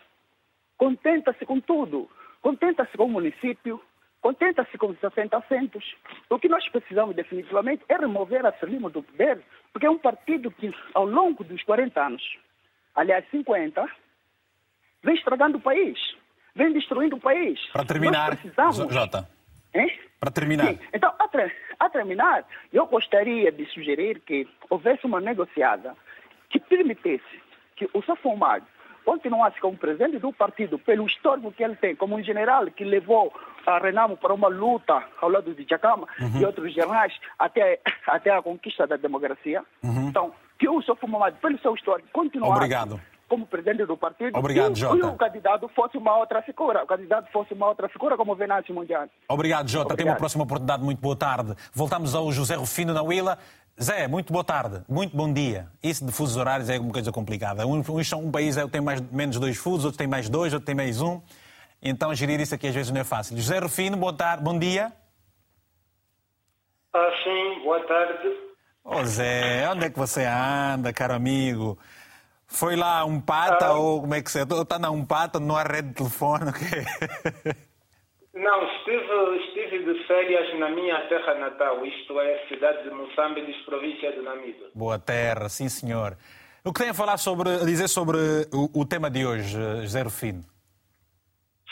[0.76, 2.10] contenta-se com tudo.
[2.42, 3.80] Contenta-se com o município,
[4.22, 5.96] contenta-se com os 60 assentos.
[6.32, 9.40] O que nós precisamos definitivamente é remover a Selimo do poder,
[9.72, 12.24] porque é um partido que, ao longo dos 40 anos,
[12.96, 13.88] aliás, 50,
[15.04, 16.00] vem estragando o país,
[16.56, 17.60] vem destruindo o país.
[17.72, 18.94] Para terminar, nós precisamos...
[18.94, 19.30] Jota.
[19.76, 19.92] Hein?
[20.20, 20.68] Para terminar.
[20.68, 20.80] Sim.
[20.92, 25.96] Então, a, a, terminar, eu gostaria de sugerir que houvesse uma negociada
[26.50, 27.42] que permitisse
[27.76, 28.66] que o Safomado
[29.04, 33.32] continuasse como presidente do partido pelo histórico que ele tem, como um general que levou
[33.66, 36.42] a Renamo para uma luta ao lado de Jacama uhum.
[36.42, 39.64] e outros generais até, até a conquista da democracia.
[39.84, 40.10] Uhum.
[40.10, 44.80] Então, que o Safomado, pelo seu histórico, continuasse Obrigado como presidente do partido Obrigado, e,
[44.80, 44.98] Jota.
[44.98, 48.74] e o candidato fosse uma outra figura, o candidato fosse uma outra figura como Venâncio
[48.74, 49.08] Mundial.
[49.28, 49.96] Obrigado, Jota.
[49.96, 50.84] Tem uma próxima oportunidade.
[50.84, 51.56] Muito boa tarde.
[51.74, 53.38] Voltamos ao José Rufino na Willa.
[53.82, 55.68] Zé, muito boa tarde, muito bom dia.
[55.84, 57.68] Isso de fusos horários é uma coisa complicada.
[57.68, 60.66] Um, um, um país é, tem mais, menos dois fusos, outro tem mais dois, outro
[60.66, 61.22] tem mais um.
[61.82, 63.36] Então, gerir isso aqui às vezes não é fácil.
[63.36, 64.94] José Rufino, boa tarde, bom dia.
[66.94, 68.30] Ah, sim, boa tarde.
[68.82, 71.78] Ô Zé, onde é que você anda, caro amigo?
[72.56, 75.58] Foi lá um pata ah, ou como é que você está na um pata, não
[75.58, 76.52] há rede de telefone?
[78.34, 84.12] Não, estive, estive de férias na minha terra natal, isto é, cidade de Moçambique, província
[84.12, 84.66] de Namibe.
[84.76, 86.18] Boa terra, sim senhor.
[86.62, 88.18] O que tem a falar sobre, a dizer sobre
[88.52, 90.44] o, o tema de hoje, José Rufino?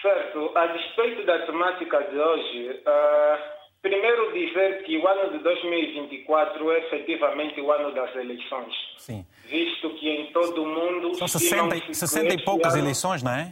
[0.01, 3.52] Certo, a despeito da temática de hoje, uh,
[3.83, 8.73] Primeiro dizer que o ano de 2024 é efetivamente o ano das eleições.
[8.97, 9.25] Sim.
[9.43, 11.13] Visto que em todo o mundo...
[11.15, 13.51] São 60, 60 e poucas ano, eleições, não é?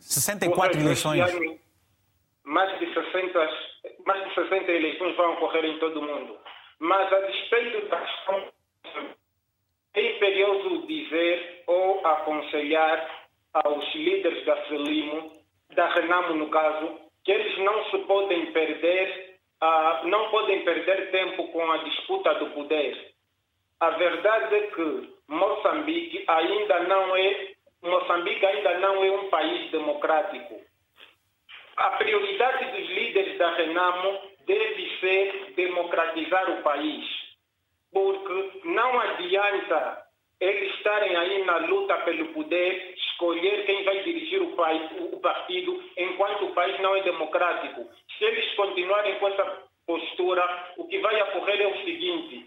[0.00, 1.20] 64 eleições.
[1.20, 1.58] Ano,
[2.42, 3.50] mais de, 60,
[4.06, 6.38] mais de 60 eleições vão ocorrer em todo o mundo.
[6.78, 8.10] Mas a despeito das
[9.92, 15.32] é imperioso dizer ou aconselhar aos líderes da Frelimo,
[15.74, 19.29] da Renamo no caso, que eles não se podem perder
[19.60, 23.12] ah, não podem perder tempo com a disputa do poder.
[23.80, 27.50] A verdade é que Moçambique ainda não é
[27.82, 30.60] Moçambique ainda não é um país democrático.
[31.76, 37.06] A prioridade dos líderes da Renamo deve ser democratizar o país,
[37.90, 40.04] porque não adianta
[40.40, 45.84] eles estarem aí na luta pelo poder, escolher quem vai dirigir o, país, o partido,
[45.96, 47.86] enquanto o país não é democrático.
[48.16, 52.46] Se eles continuarem com essa postura, o que vai ocorrer é o seguinte: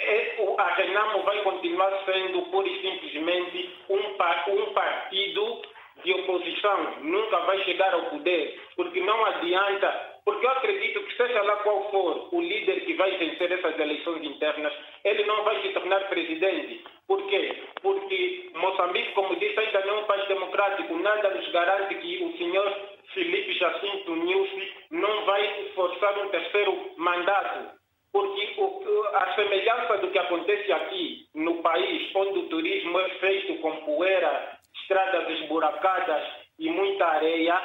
[0.00, 5.62] é, a Renamo vai continuar sendo pura e simplesmente um, um partido
[6.02, 11.42] de oposição, nunca vai chegar ao poder, porque não adianta porque eu acredito que seja
[11.42, 14.72] lá qual for o líder que vai vencer essas eleições internas,
[15.04, 16.84] ele não vai se tornar presidente.
[17.10, 17.64] Por quê?
[17.82, 20.94] Porque Moçambique, como disse, ainda não é um país democrático.
[20.94, 22.72] Nada nos garante que o senhor
[23.12, 27.80] Felipe Jacinto Nilce não vai forçar um terceiro mandato.
[28.12, 28.54] Porque
[29.12, 34.56] a semelhança do que acontece aqui no país, onde o turismo é feito com poeira,
[34.80, 36.22] estradas esburacadas
[36.60, 37.60] e muita areia,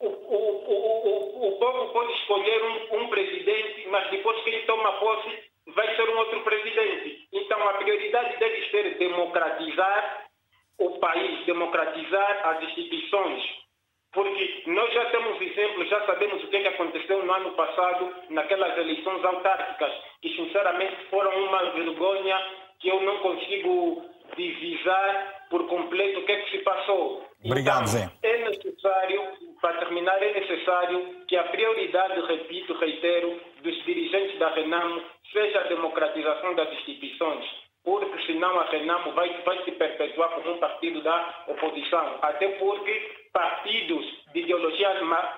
[0.00, 4.92] o, o, o, o, povo pode escolher um, um presidente, mas depois que ele toma
[4.94, 7.28] posse, vai ser um outro presidente.
[7.32, 10.26] Então a prioridade deve ser democratizar
[10.78, 13.62] o país, democratizar as instituições.
[14.12, 18.76] Porque nós já temos exemplos, já sabemos o que, é aconteceu no ano passado, naquelas
[18.76, 22.38] eleições autárquicas, que sinceramente foram uma vergonha
[22.78, 24.04] que eu não consigo
[24.36, 27.26] divisar por completo o que é que se passou.
[27.44, 28.10] Obrigado, então, Zé.
[28.22, 29.22] É necessário,
[29.60, 35.02] para terminar, é necessário que a prioridade, repito, reitero, dos dirigentes da Renamo
[35.32, 37.44] seja a democratização das instituições,
[37.84, 42.18] porque senão a Renamo vai, vai se perpetuar como um partido da oposição.
[42.22, 44.90] Até porque partidos de ideologia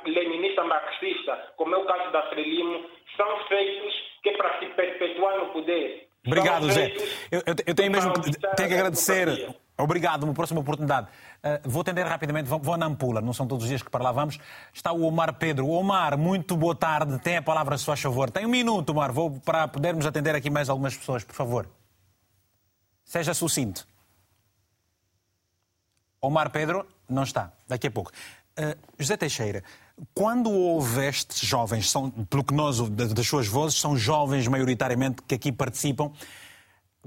[0.04, 2.84] leninista marxista, como é o caso da Frelimo,
[3.16, 6.03] são feitos que para se perpetuar no poder.
[6.26, 6.94] Obrigado, Zé.
[7.30, 9.54] Eu, eu, tenho mesmo tenho que agradecer.
[9.76, 11.08] Obrigado, uma próxima oportunidade.
[11.42, 14.04] Uh, vou atender rapidamente, vou, vou na Ampula, não são todos os dias que para
[14.04, 14.38] lá vamos.
[14.72, 15.68] Está o Omar Pedro.
[15.68, 18.30] Omar, muito boa tarde, tem a palavra, se faz favor.
[18.30, 21.68] Tem um minuto, Omar, vou para podermos atender aqui mais algumas pessoas, por favor.
[23.04, 23.86] Seja sucinto.
[26.20, 28.12] Omar Pedro não está, daqui a pouco.
[28.58, 29.62] Uh, José Teixeira,
[30.12, 35.34] Quando houve estes jovens, são, pelo que nós, das suas vozes, são jovens maioritariamente que
[35.34, 36.10] aqui participam,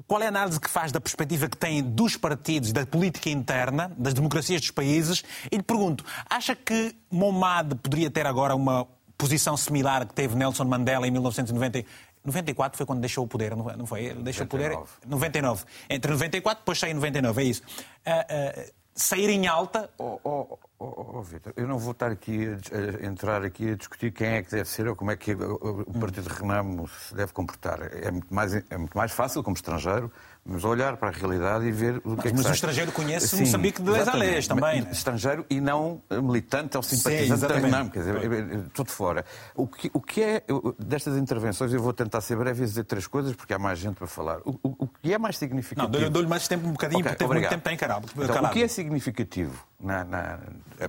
[0.06, 3.92] qual é a análise que faz da perspectiva que tem dos partidos, da política interna,
[3.98, 5.24] das democracias dos países?
[5.52, 10.66] E lhe pergunto, acha que Momad poderia ter agora uma posição similar que teve Nelson
[10.66, 11.84] Mandela em 1990?
[12.24, 14.06] 94 foi quando deixou o poder, não foi?
[14.06, 14.76] Ele deixou 99.
[14.76, 15.64] o poder 99.
[15.90, 17.62] Entre 94 depois saiu em 99, é isso.
[18.06, 19.90] Uh, uh, sair em alta.
[19.98, 23.76] Oh, oh, oh, oh Vitor, eu não vou estar aqui a, a, entrar aqui a
[23.76, 27.16] discutir quem é que deve ser ou como é que o, o Partido Renamo se
[27.16, 27.80] deve comportar.
[27.92, 30.12] É muito, mais, é muito mais fácil, como estrangeiro,
[30.46, 32.52] mas olhar para a realidade e ver o que é que Mas sai.
[32.52, 34.82] o estrangeiro conhece Sim, Moçambique de leis a leis também.
[34.82, 34.92] Né?
[34.92, 39.26] Estrangeiro e não militante ou simpatizante da Renamo, quer dizer, tudo fora.
[39.56, 40.44] O que, o que é,
[40.80, 43.96] destas intervenções, eu vou tentar ser breve e dizer três coisas, porque há mais gente
[43.96, 44.40] para falar.
[44.46, 46.02] O, o, o que é mais significativo...
[46.02, 48.02] Não, dou-lhe mais tempo um bocadinho, okay, porque teve muito tempo para encarar.
[48.18, 50.40] Então, o que é significativo, na, na,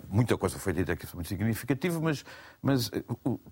[0.09, 2.25] muita coisa foi dita aqui, é muito significativo, mas,
[2.63, 2.91] mas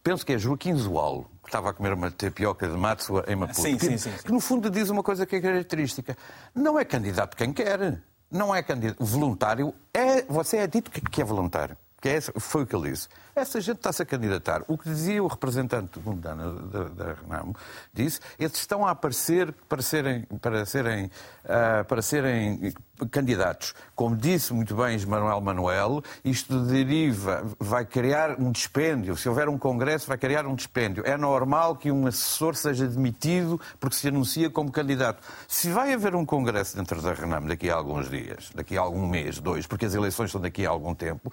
[0.03, 3.61] penso que é Joaquim Zoal, que estava a comer uma tapioca de Matsua em Maputo,
[3.61, 6.16] sim, que, sim, sim, que no fundo diz uma coisa que é característica.
[6.55, 8.03] Não é candidato quem quer.
[8.30, 9.05] Não é candidato.
[9.05, 10.22] Voluntário é.
[10.22, 11.76] Você é dito que é voluntário.
[12.01, 13.09] Que é, foi o que ele disse.
[13.37, 14.62] Essa gente está-se a candidatar.
[14.66, 17.55] O que dizia o representante mundano da, da Renamo,
[17.93, 21.11] disse, eles estão a aparecer para serem, para serem,
[21.45, 22.72] uh, para serem
[23.11, 23.74] candidatos.
[23.95, 29.14] Como disse muito bem Manuel Manuel, isto deriva, vai criar um dispêndio.
[29.18, 31.03] Se houver um congresso, vai criar um dispêndio.
[31.07, 35.22] É normal que um assessor seja demitido porque se anuncia como candidato.
[35.47, 39.07] Se vai haver um congresso dentro da Renamo daqui a alguns dias, daqui a algum
[39.07, 41.30] mês, dois, porque as eleições são daqui a algum tempo,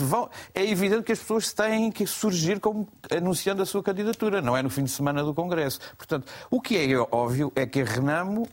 [0.00, 4.40] vão, é evidente que as pessoas pessoas têm que surgir como anunciando a sua candidatura,
[4.40, 5.78] não é no fim de semana do Congresso.
[5.96, 8.48] Portanto, o que é óbvio é que a Renamo,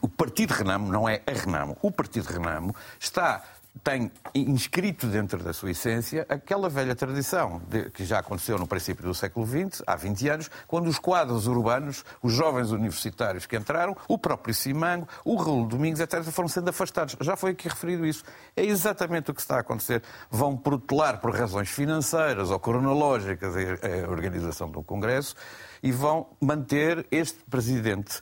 [0.00, 3.42] o Partido Renamo, não é a Renamo, o Partido Renamo está
[3.82, 9.04] tem inscrito dentro da sua essência aquela velha tradição de, que já aconteceu no princípio
[9.04, 13.96] do século XX, há 20 anos, quando os quadros urbanos, os jovens universitários que entraram,
[14.08, 17.16] o próprio Simango, o Raul Domingos, etc., foram sendo afastados.
[17.20, 18.24] Já foi aqui referido isso.
[18.56, 20.02] É exatamente o que está a acontecer.
[20.30, 25.34] Vão protelar por razões financeiras ou cronológicas a organização do Congresso
[25.82, 28.20] e vão manter este presidente,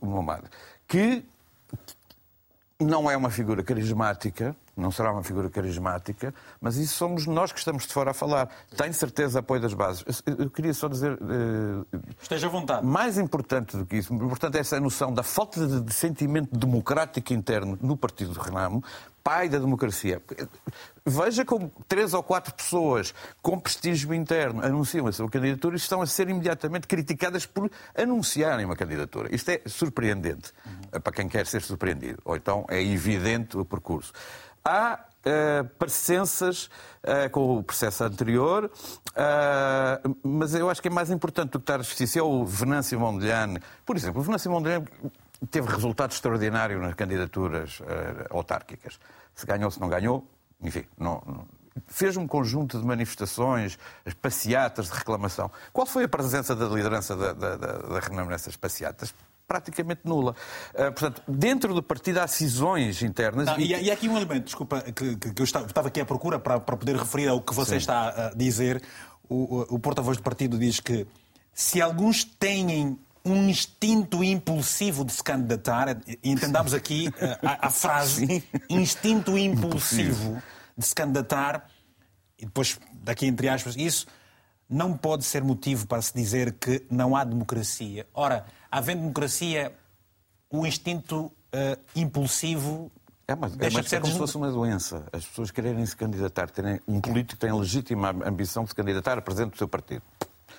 [0.00, 0.44] Mohamed,
[0.88, 1.24] que
[2.78, 7.58] não é uma figura carismática, não será uma figura carismática, mas isso somos nós que
[7.58, 8.50] estamos de fora a falar.
[8.76, 10.22] Tenho certeza apoio das bases.
[10.26, 11.14] Eu queria só dizer.
[11.14, 11.86] Uh,
[12.20, 12.84] Esteja à vontade.
[12.84, 17.78] Mais importante do que isso, importante é essa noção da falta de sentimento democrático interno
[17.80, 18.84] no Partido do Renamo,
[19.26, 20.22] pai da democracia.
[21.04, 23.12] Veja como três ou quatro pessoas
[23.42, 28.64] com prestígio interno anunciam a sua candidatura e estão a ser imediatamente criticadas por anunciarem
[28.64, 29.34] uma candidatura.
[29.34, 31.00] Isto é surpreendente uhum.
[31.00, 32.22] para quem quer ser surpreendido.
[32.24, 34.12] Ou então é evidente o percurso.
[34.64, 38.70] Há uh, uh, com o processo anterior,
[39.10, 42.44] uh, mas eu acho que é mais importante do que estar a justiça é o
[42.44, 43.60] Venâncio Mondlane.
[43.84, 44.86] Por exemplo, o Venâncio Mondlane
[45.50, 47.80] teve resultado extraordinário nas candidaturas
[48.30, 48.98] autárquicas.
[49.34, 50.26] Se ganhou, se não ganhou,
[50.62, 51.46] enfim, não, não
[51.86, 55.50] fez um conjunto de manifestações, as passeatas de reclamação.
[55.72, 59.14] Qual foi a presença da liderança da, da, da, da Renamo nessas passeatas?
[59.46, 60.34] praticamente nula.
[60.74, 63.46] Uh, portanto, dentro do partido há cisões internas.
[63.46, 63.68] Não, e...
[63.68, 66.58] e há aqui um elemento, desculpa, que, que eu estava, estava, aqui à procura para,
[66.58, 67.76] para poder referir ao que você Sim.
[67.76, 68.82] está a dizer.
[69.28, 71.06] O, o, o porta-voz do partido diz que
[71.54, 77.08] se alguns têm um instinto impulsivo de se candidatar, e entendamos aqui
[77.42, 78.42] a, a frase Sim.
[78.70, 80.40] instinto impulsivo
[80.78, 81.68] de se candidatar,
[82.38, 84.06] e depois, daqui entre aspas, isso
[84.68, 88.06] não pode ser motivo para se dizer que não há democracia.
[88.14, 89.72] Ora, havendo democracia,
[90.50, 91.32] o instinto uh,
[91.94, 92.90] impulsivo
[93.28, 95.04] é, mas, é, mas é como se fosse uma doença.
[95.12, 99.18] As pessoas quererem se candidatar, terem um político que tem legítima ambição de se candidatar
[99.18, 100.02] a presidente do seu partido.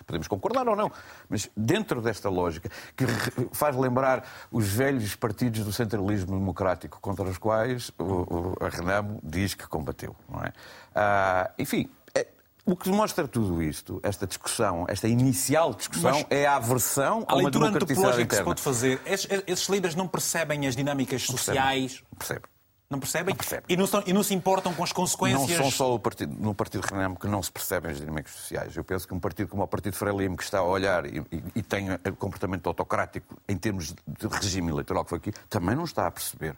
[0.08, 0.89] Podemos concordar ou não,
[1.30, 3.05] mas dentro desta lógica, que
[3.51, 9.20] faz lembrar os velhos partidos do centralismo democrático contra os quais o, o, a Renamo
[9.22, 10.16] diz que combateu.
[10.30, 10.53] Não é?
[10.95, 12.26] Ah, enfim, é,
[12.66, 17.34] o que mostra tudo isto, esta discussão, esta inicial discussão, Mas, é a aversão a,
[17.34, 19.01] a uma democratização que se pode fazer.
[19.05, 22.01] Esses, esses, líderes não percebem as dinâmicas sociais?
[22.18, 22.57] Percebem.
[22.89, 23.33] Não percebem?
[23.33, 23.65] Não percebem.
[23.67, 25.49] E, não são, e não se importam com as consequências?
[25.49, 28.75] Não são só o partido, no Partido Renamo que não se percebem as dinâmicas sociais.
[28.75, 31.43] Eu penso que um partido como o Partido Frelimo, que está a olhar e, e,
[31.55, 36.07] e tem comportamento autocrático em termos de regime eleitoral que foi aqui, também não está
[36.07, 36.55] a perceber.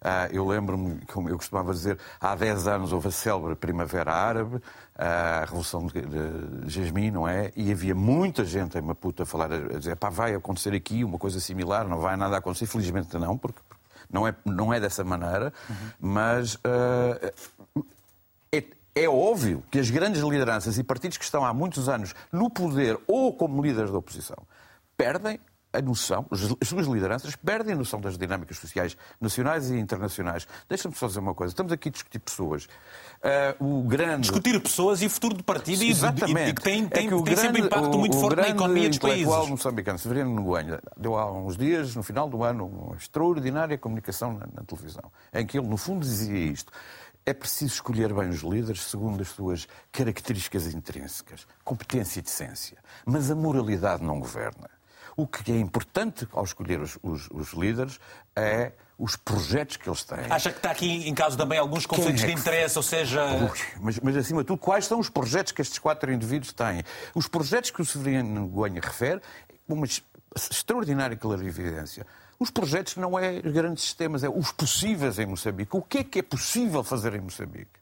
[0.00, 4.62] Uh, eu lembro-me, como eu costumava dizer, há 10 anos houve a célebre Primavera Árabe,
[4.96, 7.52] a Revolução de, de Jasmine, não é?
[7.56, 11.18] E havia muita gente em Maputo a falar, a dizer, pá, vai acontecer aqui uma
[11.18, 12.66] coisa similar, não vai nada acontecer.
[12.66, 13.58] Felizmente não, porque
[14.12, 15.76] não é, não é dessa maneira, uhum.
[16.00, 17.32] mas uh,
[18.52, 22.50] é, É óbvio que as grandes lideranças e partidos que estão há muitos anos no
[22.50, 24.38] poder ou como líderes da oposição
[24.96, 25.38] perdem
[25.78, 30.46] a noção, as suas lideranças perdem a noção das dinâmicas sociais nacionais e internacionais.
[30.68, 31.52] Deixa-me só dizer uma coisa.
[31.52, 32.64] Estamos aqui a discutir pessoas.
[33.60, 34.22] Uh, o grande...
[34.22, 36.50] Discutir pessoas e o futuro do partido Exatamente.
[36.50, 38.48] e, que tem, tem, é que tem grande, sempre impacto o, muito o forte na
[38.48, 39.32] economia dos países.
[39.32, 44.32] O moçambicano, Severino Nogueira, deu há uns dias, no final do ano, uma extraordinária comunicação
[44.32, 46.72] na, na televisão, em que ele, no fundo, dizia isto.
[47.24, 52.78] É preciso escolher bem os líderes segundo as suas características intrínsecas, competência e decência.
[53.04, 54.77] Mas a moralidade não governa.
[55.18, 57.98] O que é importante ao escolher os, os, os líderes
[58.36, 60.30] é os projetos que eles têm.
[60.30, 62.32] Acha que está aqui em caso também alguns conflitos é que...
[62.32, 63.20] de interesse, ou seja.
[63.80, 66.84] Mas, mas, acima de tudo, quais são os projetos que estes quatro indivíduos têm?
[67.16, 69.20] Os projetos que o Severino Goanha refere,
[69.68, 69.88] uma
[70.36, 72.06] extraordinária clarividência.
[72.38, 75.76] Os projetos não é grandes sistemas, é os possíveis em Moçambique.
[75.76, 77.77] O que é que é possível fazer em Moçambique?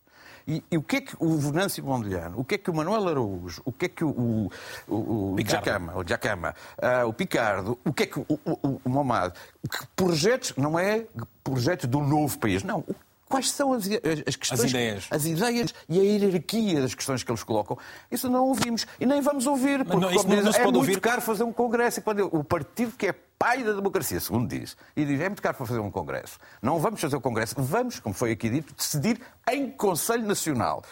[0.47, 3.09] E, e, o que é que o Venâncio Mondlane, o que é que o Manuel
[3.09, 4.49] Araújo, o que é que o,
[4.87, 9.69] o, o Jacama, o, Jacama uh, o Picardo, o que é que o, o, o
[9.69, 11.05] que projetos, não é
[11.43, 12.85] projeto do novo país, não.
[13.29, 13.85] Quais são as,
[14.27, 15.07] as questões, as ideias.
[15.11, 17.77] as ideias e a hierarquia das questões que eles colocam?
[18.11, 21.01] Isso não ouvimos e nem vamos ouvir, porque não, como não, não é muito ouvir.
[21.01, 21.99] caro fazer um congresso.
[21.99, 25.43] E quando o partido que é pai da democracia, segundo diz, e diz é muito
[25.43, 26.39] caro para fazer um congresso.
[26.63, 29.21] Não vamos fazer o um congresso, vamos, como foi aqui dito, decidir
[29.51, 30.83] em Conselho Nacional.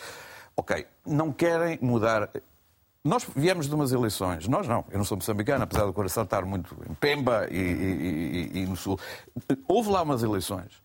[0.56, 2.30] Ok, não querem mudar
[3.06, 6.42] nós viemos de umas eleições, nós não, eu não sou moçambicano, apesar do coração estar
[6.46, 8.98] muito em Pemba e, e, e, e no Sul.
[9.68, 10.82] Houve lá umas eleições,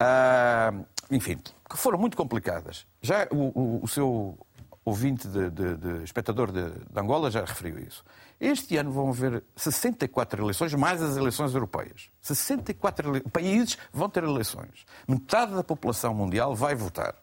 [0.00, 1.38] uh, enfim,
[1.68, 2.86] que foram muito complicadas.
[3.02, 4.38] Já o, o, o seu
[4.84, 8.04] ouvinte, de, de, de espectador de, de Angola, já referiu isso.
[8.40, 12.10] Este ano vão haver 64 eleições, mais as eleições europeias.
[12.22, 13.20] 64 ele...
[13.20, 14.86] países vão ter eleições.
[15.06, 17.14] Metade da população mundial vai votar.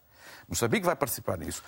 [0.47, 1.61] Moçambique vai participar nisso.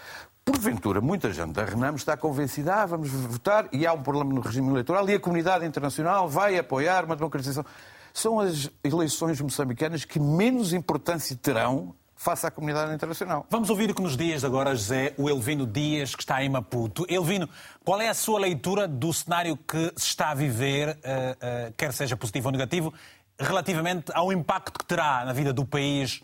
[0.46, 4.42] Porventura, muita gente da Renamo está convencida, ah, vamos votar, e há um problema no
[4.42, 7.66] regime eleitoral, e a comunidade internacional vai apoiar uma democratização.
[8.14, 13.46] São as eleições moçambicanas que menos importância terão face à comunidade internacional.
[13.50, 17.06] Vamos ouvir o que nos diz agora, José, o Elvino Dias, que está em Maputo.
[17.08, 17.48] Elvino,
[17.86, 21.94] qual é a sua leitura do cenário que se está a viver, uh, uh, quer
[21.94, 22.94] seja positivo ou negativo,
[23.40, 26.22] relativamente ao impacto que terá na vida do país,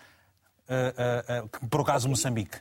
[0.67, 2.57] uh, por acaso Moçambique?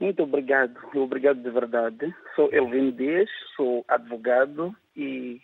[0.00, 2.14] Muito obrigado, obrigado de verdade.
[2.34, 5.38] Sou Elvino Dias, sou advogado e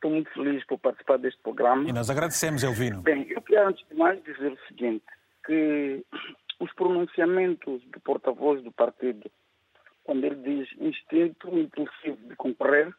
[0.00, 1.86] estou muito feliz por participar deste programa.
[1.88, 3.02] E nós agradecemos, Elvino.
[3.02, 5.04] Bem, eu queria antes de mais dizer o seguinte
[5.44, 6.02] que
[6.58, 9.30] os pronunciamentos do porta-voz do partido,
[10.02, 12.92] quando ele diz instinto impulsivo de concorrer,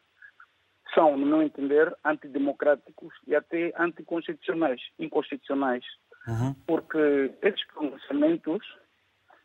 [0.94, 5.84] são, no meu entender, antidemocráticos e até anticonstitucionais, inconstitucionais.
[6.28, 6.54] Uhum.
[6.66, 8.64] Porque esses pronunciamentos,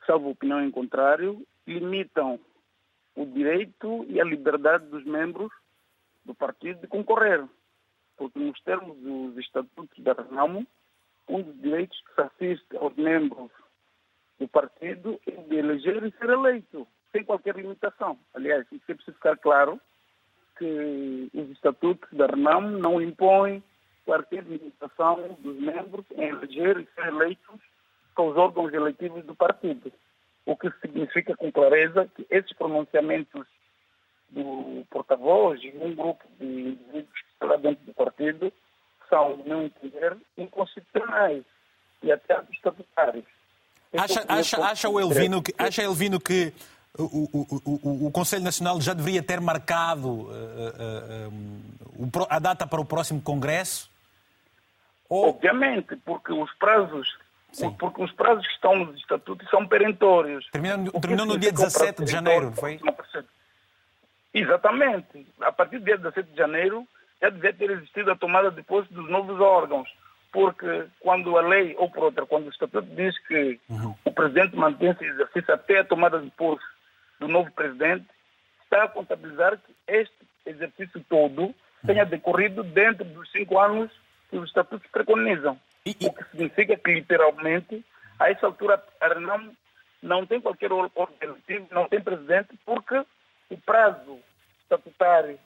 [0.05, 2.39] salvo opinião em contrário, limitam
[3.16, 5.51] o direito e a liberdade dos membros
[6.28, 7.43] do partido de concorrer.
[8.17, 10.67] Porque nos termos dos estatutos da Renamo,
[11.28, 13.51] um dos direitos que se assiste aos membros
[14.39, 18.19] do partido é de eleger e ser eleito, sem qualquer limitação.
[18.36, 19.80] Aliás, isso é preciso ficar claro
[20.57, 23.63] que os estatutos da RENAM não impõem
[24.05, 27.59] qualquer limitação dos membros em eleger e ser eleitos
[28.15, 29.91] com os órgãos eletivos do partido.
[30.45, 33.45] O que significa com clareza que esses pronunciamentos
[34.30, 38.53] do porta-voz e um grupo de indivíduos que estão dentro do partido
[39.09, 41.43] são, no meu entender, inconstitucionais
[42.03, 43.25] e até estatutários.
[43.97, 46.53] Acha, acha, acha, o Elvino que, acha Elvino que
[46.97, 52.67] o, o, o, o Conselho Nacional já deveria ter marcado uh, uh, uh, a data
[52.67, 53.89] para o próximo Congresso?
[55.09, 55.30] Ou...
[55.30, 57.17] Obviamente, porque os prazos
[57.51, 57.71] Sim.
[57.71, 60.47] porque os prazos que estão nos estatutos são perentórios.
[60.51, 62.80] Terminou, terminou no dia 17 de janeiro, foi?
[64.39, 65.25] Exatamente.
[65.41, 66.88] A partir do dia 17 de janeiro,
[67.21, 69.89] já devia ter existido a tomada de posse dos novos órgãos,
[70.31, 73.95] porque quando a lei, ou por outra, quando o estatuto diz que uhum.
[74.05, 76.65] o presidente mantém-se em exercício até a tomada de posse
[77.19, 78.05] do novo presidente,
[78.63, 80.15] está a contabilizar que este
[80.45, 81.53] exercício todo
[81.85, 82.09] tenha uhum.
[82.09, 83.91] decorrido dentro dos cinco anos
[84.29, 85.59] que os estatutos preconizam.
[85.85, 86.05] E, e...
[86.05, 87.83] O que significa que, literalmente,
[88.19, 89.51] a essa altura, a Renam
[90.01, 91.07] não tem qualquer órgão
[91.71, 93.03] não tem presidente, porque
[93.49, 94.19] o prazo
[94.63, 95.39] estatutário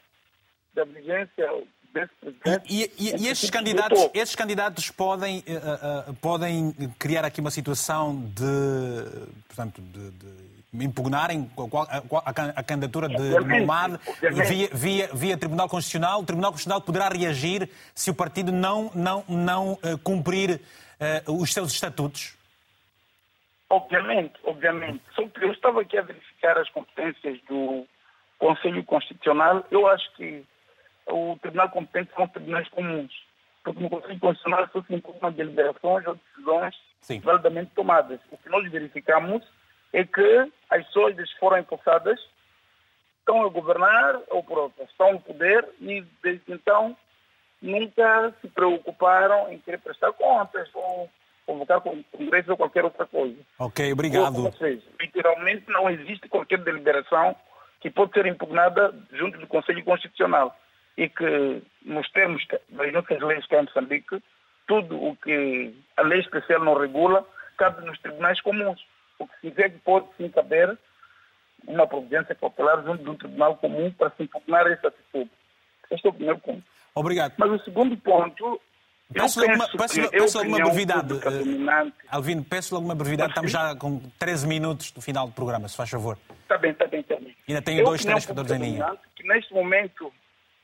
[0.74, 1.50] da vigência
[1.94, 2.66] desse presidente.
[2.70, 8.16] E, e, e estes, candidatos, estes candidatos podem, uh, uh, podem criar aqui uma situação
[8.34, 11.52] de, portanto, de, de impugnarem
[12.26, 14.00] a, a, candidatura de Momad
[14.48, 16.22] via, via, via Tribunal Constitucional.
[16.22, 20.62] O Tribunal Constitucional poderá reagir se o partido não, não, não uh, cumprir
[21.26, 22.36] os seus estatutos?
[23.72, 25.02] Obviamente, obviamente.
[25.16, 27.88] Só que eu estava aqui a verificar as competências do
[28.38, 29.66] Conselho Constitucional.
[29.72, 30.46] Eu acho que
[31.08, 33.14] o Tribunal Competente são tribunais comuns.
[33.64, 37.22] Porque no Conselho Constitucional só se impugnam deliberações ou decisões Sim.
[37.22, 38.20] validamente tomadas.
[38.30, 39.42] O que nós verificamos
[39.94, 42.20] é que as pessoas foram empossadas,
[43.20, 46.98] estão a governar ou próprias, estão no poder e desde então
[47.62, 51.10] nunca se preocuparam em querer prestar contas ou
[51.52, 53.38] convocar congresso ou qualquer outra coisa.
[53.60, 54.46] Ok, obrigado.
[54.46, 57.36] Ou seja, literalmente não existe qualquer deliberação
[57.82, 60.58] que pode ser impugnada junto do Conselho Constitucional
[60.98, 64.24] e que, nos termos das nossas leis que é em Moçambique,
[64.68, 67.28] tudo o que a lei especial não regula
[67.58, 68.82] cabe nos tribunais comuns.
[69.20, 70.78] O que se vê que pode sim caber
[71.68, 75.30] uma providência cautelar junto de um tribunal comum para se impugnar essa atitude.
[75.92, 76.64] Este é o primeiro ponto.
[76.96, 77.34] Obrigado.
[77.38, 78.60] Mas o segundo ponto.
[79.14, 81.14] Peço, alguma, peço, peço alguma brevidade.
[81.14, 83.32] Uh, Alvino, peço alguma brevidade.
[83.32, 86.18] Estamos já com 13 minutos do final do programa, se faz favor.
[86.44, 87.36] Está bem, está bem, está bem.
[87.48, 88.98] Ainda tenho dois telespectadores em linha.
[89.16, 90.12] Que neste momento,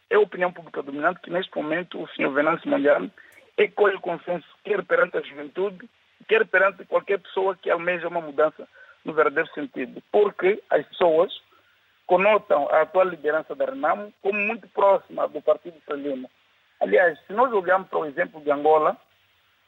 [0.09, 3.11] é a opinião pública dominante que neste momento o senhor Venâncio Mondlane
[3.57, 5.89] é que colhe o consenso, quer perante a juventude,
[6.27, 8.67] quer perante qualquer pessoa que almeja uma mudança
[9.03, 10.01] no verdadeiro sentido.
[10.11, 11.31] Porque as pessoas
[12.05, 16.29] conotam a atual liderança da Renamo como muito próxima do Partido Frelimo.
[16.79, 18.95] Aliás, se nós olharmos para o exemplo de Angola,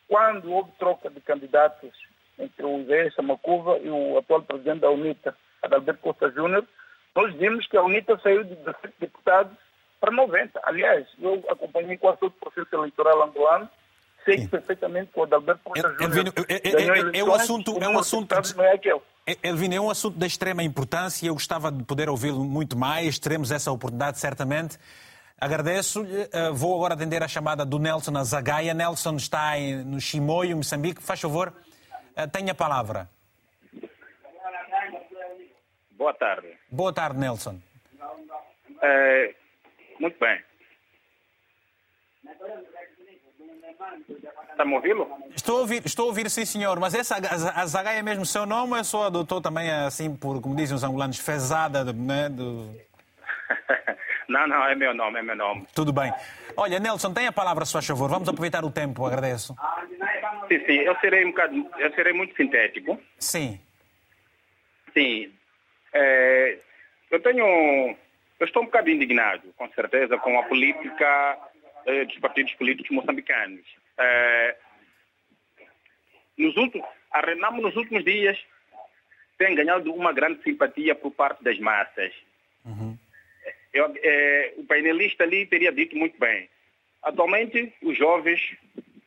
[0.08, 1.92] quando houve troca de candidatos
[2.38, 6.66] entre o Zé Chamacuva e o atual presidente da UNITA, Adalberto Costa Júnior,
[7.16, 9.58] nós vimos que a UNITA saiu de 17 deputados
[10.00, 10.60] para 90.
[10.64, 13.70] Aliás, eu acompanhei quase todo o processo eleitoral angolano,
[14.24, 14.48] sei Sim.
[14.48, 18.36] perfeitamente que o Adalberto Costa Júnior é, é, é, é, um assunto, é um assunto
[18.56, 19.02] não é aquele.
[19.44, 23.20] Elvino, é um assunto de extrema importância e eu gostava de poder ouvi-lo muito mais.
[23.20, 24.78] Teremos essa oportunidade, certamente.
[25.40, 26.28] Agradeço-lhe.
[26.32, 28.74] Eh, vou agora atender a chamada do Nelson Azagaia.
[28.74, 29.54] Nelson está
[29.86, 31.02] no Chimoio, Moçambique.
[31.02, 31.54] Faz favor,
[32.16, 33.10] eh, tenha a palavra.
[35.92, 36.48] Boa tarde.
[36.70, 37.60] Boa tarde, Nelson.
[38.82, 39.36] É,
[40.00, 40.42] muito bem.
[44.52, 45.08] Está me ouvindo?
[45.36, 46.80] Estou a ouvir, estou a ouvir, sim, senhor.
[46.80, 50.42] Mas essa a Zagaia é mesmo seu nome ou é só adotou também, assim, por,
[50.42, 52.30] como dizem os angolanos, fezada, né?
[52.30, 52.70] Do...
[54.30, 55.66] não, não, é meu nome, é meu nome.
[55.74, 56.12] Tudo bem.
[56.56, 58.10] Olha, Nelson, tem a palavra, se faz favor.
[58.10, 59.56] Vamos aproveitar o tempo, agradeço.
[60.48, 63.00] Sim, sim, eu serei um bocado, eu serei muito sintético.
[63.20, 63.60] Sim.
[64.94, 65.32] Sim.
[65.94, 66.58] É,
[67.12, 67.96] eu tenho
[68.40, 71.38] eu estou um bocado indignado, com certeza, com a política
[71.86, 73.66] eh, dos partidos políticos moçambicanos.
[73.98, 74.56] Eh,
[76.38, 78.40] nos últimos, a Renamo, nos últimos dias,
[79.38, 82.14] tem ganhado uma grande simpatia por parte das massas.
[82.64, 82.98] Uhum.
[83.74, 86.50] Eu, eh, o painelista ali teria dito muito bem.
[87.04, 88.58] Atualmente, os jovens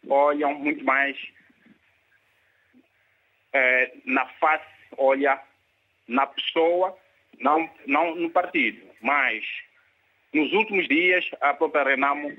[0.08, 1.16] olham muito mais
[3.52, 4.64] eh, na face,
[4.96, 5.40] olha
[6.06, 6.96] na pessoa,
[7.38, 8.80] não, não no partido.
[9.00, 9.44] Mas,
[10.32, 12.36] nos últimos dias, a própria Renamo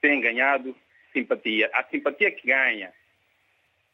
[0.00, 0.74] tem ganhado
[1.12, 1.70] simpatia.
[1.72, 2.92] A simpatia que ganha,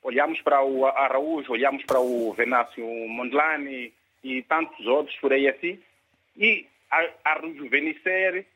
[0.02, 5.80] olhamos para o Araújo, olhamos para o Venácio Mondlane e tantos outros por aí assim,
[6.36, 8.46] e a, a rejuvenescer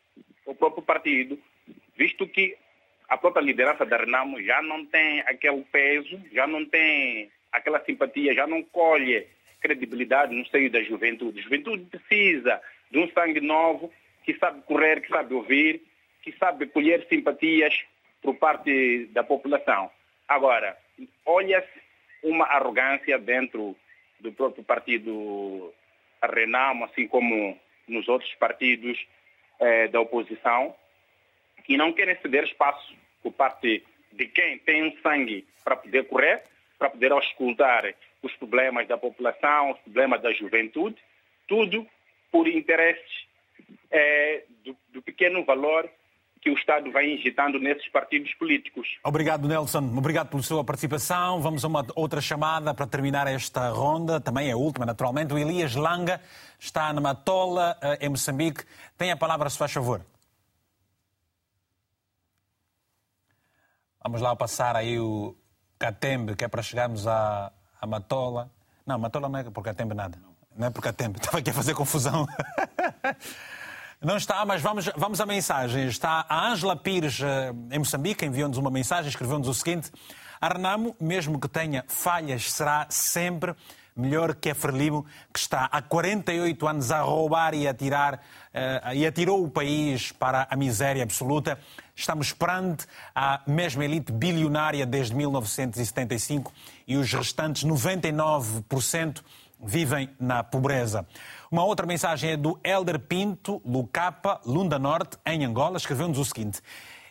[0.46, 1.38] o próprio partido,
[1.96, 2.56] visto que
[3.08, 8.34] a própria liderança da Renamo já não tem aquele peso, já não tem aquela simpatia,
[8.34, 9.26] já não colhe
[9.60, 11.40] credibilidade no seio da juventude.
[11.40, 12.60] A juventude precisa
[12.90, 13.92] de um sangue novo,
[14.24, 15.82] que sabe correr, que sabe ouvir,
[16.22, 17.84] que sabe colher simpatias
[18.22, 19.90] por parte da população.
[20.28, 20.76] Agora,
[21.26, 21.68] olha-se
[22.22, 23.76] uma arrogância dentro
[24.20, 25.72] do próprio partido
[26.22, 27.58] Renamo, assim como
[27.90, 28.98] nos outros partidos
[29.58, 30.74] eh, da oposição,
[31.64, 36.42] que não querem ceder espaço por parte de quem tem sangue para poder correr,
[36.78, 40.96] para poder auscultar os problemas da população, os problemas da juventude,
[41.46, 41.86] tudo
[42.30, 43.26] por interesses
[43.90, 45.88] é, do, do pequeno valor
[46.40, 48.88] que o Estado vai injetando nesses partidos políticos.
[49.04, 49.92] Obrigado, Nelson.
[49.96, 51.40] Obrigado pela sua participação.
[51.40, 55.34] Vamos a uma outra chamada para terminar esta ronda, também é a última, naturalmente.
[55.34, 56.20] O Elias Langa
[56.58, 58.64] está na Matola, eh, em Moçambique.
[58.96, 60.04] Tem a palavra, se faz favor.
[64.02, 65.36] Vamos lá passar aí o
[65.78, 67.52] Catembe, que é para chegarmos à,
[67.86, 68.50] Matola.
[68.86, 70.18] Não, Matola não é por Catembe nada.
[70.56, 71.18] Não é por Catembe.
[71.20, 72.26] Estava aqui a fazer confusão.
[74.02, 75.86] Não está, mas vamos, vamos à mensagem.
[75.86, 79.92] Está a Ângela Pires, eh, em Moçambique, enviou-nos uma mensagem, escreveu-nos o seguinte:
[80.40, 83.54] A Renamo, mesmo que tenha falhas, será sempre
[83.94, 88.94] melhor que a Frelimo, que está há 48 anos a roubar e a tirar, uh,
[88.94, 91.58] e atirou o país para a miséria absoluta.
[91.94, 96.50] Estamos perante a mesma elite bilionária desde 1975
[96.88, 99.22] e os restantes 99%
[99.62, 101.06] vivem na pobreza.
[101.50, 105.78] Uma outra mensagem é do Elder Pinto, Lucapa, Lunda Norte, em Angola.
[105.78, 106.62] Escreveu-nos o seguinte: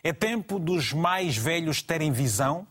[0.02, 2.66] É tempo dos mais velhos terem visão,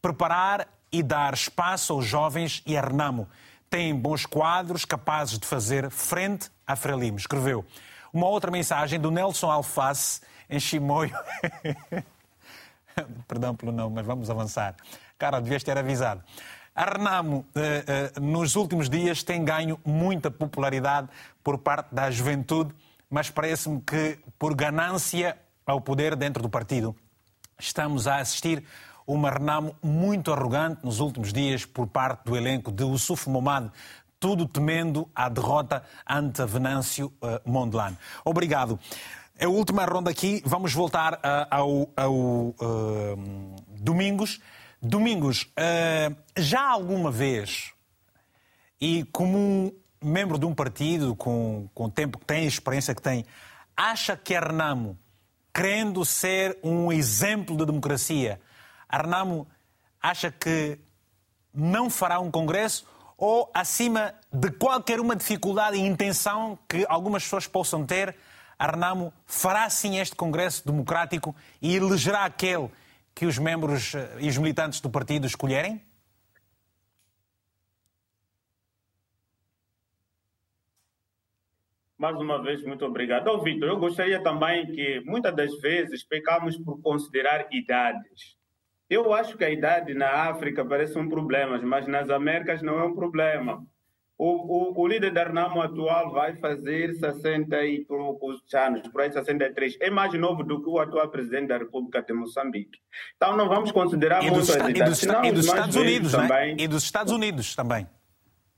[0.00, 3.28] preparar e dar espaço aos jovens e a Renamo.
[3.68, 7.18] Têm bons quadros capazes de fazer frente a Frelimo.
[7.18, 7.66] Escreveu.
[8.10, 11.14] Uma outra mensagem do Nelson Alface, em Chimoio.
[13.28, 14.74] Perdão pelo nome, mas vamos avançar.
[15.18, 16.24] Cara, devias ter avisado.
[16.74, 21.08] A Renamo, eh, eh, nos últimos dias, tem ganho muita popularidade
[21.42, 22.72] por parte da juventude,
[23.10, 25.36] mas parece-me que, por ganância
[25.66, 26.94] ao poder dentro do partido,
[27.58, 28.64] estamos a assistir
[29.06, 33.70] uma Renamo muito arrogante nos últimos dias por parte do elenco de Usuf Momad,
[34.20, 37.98] tudo temendo a derrota ante Venâncio eh, Mondlane.
[38.24, 38.78] Obrigado.
[39.36, 40.40] É a última ronda aqui.
[40.44, 41.18] Vamos voltar
[41.50, 42.54] ao, ao uh,
[43.68, 44.38] Domingos.
[44.82, 47.72] Domingos, uh, já alguma vez,
[48.80, 52.94] e como um membro de um partido com, com o tempo que tem, a experiência
[52.94, 53.26] que tem,
[53.76, 54.98] acha que a Renamo,
[55.52, 58.40] querendo ser um exemplo de democracia,
[58.88, 59.46] a Renamo
[60.00, 60.78] acha que
[61.52, 62.86] não fará um congresso
[63.18, 68.16] ou, acima de qualquer uma dificuldade e intenção que algumas pessoas possam ter,
[68.58, 72.70] a Renamo fará sim este congresso democrático e elegerá aquele
[73.20, 75.84] que os membros eh, e os militantes do partido escolherem?
[81.98, 83.28] Mais uma vez, muito obrigado.
[83.28, 88.38] Oh, Vitor, eu gostaria também que muitas das vezes pecamos por considerar idades.
[88.88, 92.84] Eu acho que a idade na África parece um problema, mas nas Américas não é
[92.84, 93.62] um problema.
[94.22, 99.10] O, o, o, líder da Renamo atual vai fazer 60 e poucos anos, por aí
[99.10, 99.78] 63.
[99.80, 102.78] É mais novo do que o atual presidente da República de Moçambique.
[103.16, 106.20] Então não vamos considerar e muito dos, e dos Estados Unidos, né?
[106.20, 106.56] também.
[106.58, 107.88] E dos Estados Unidos também.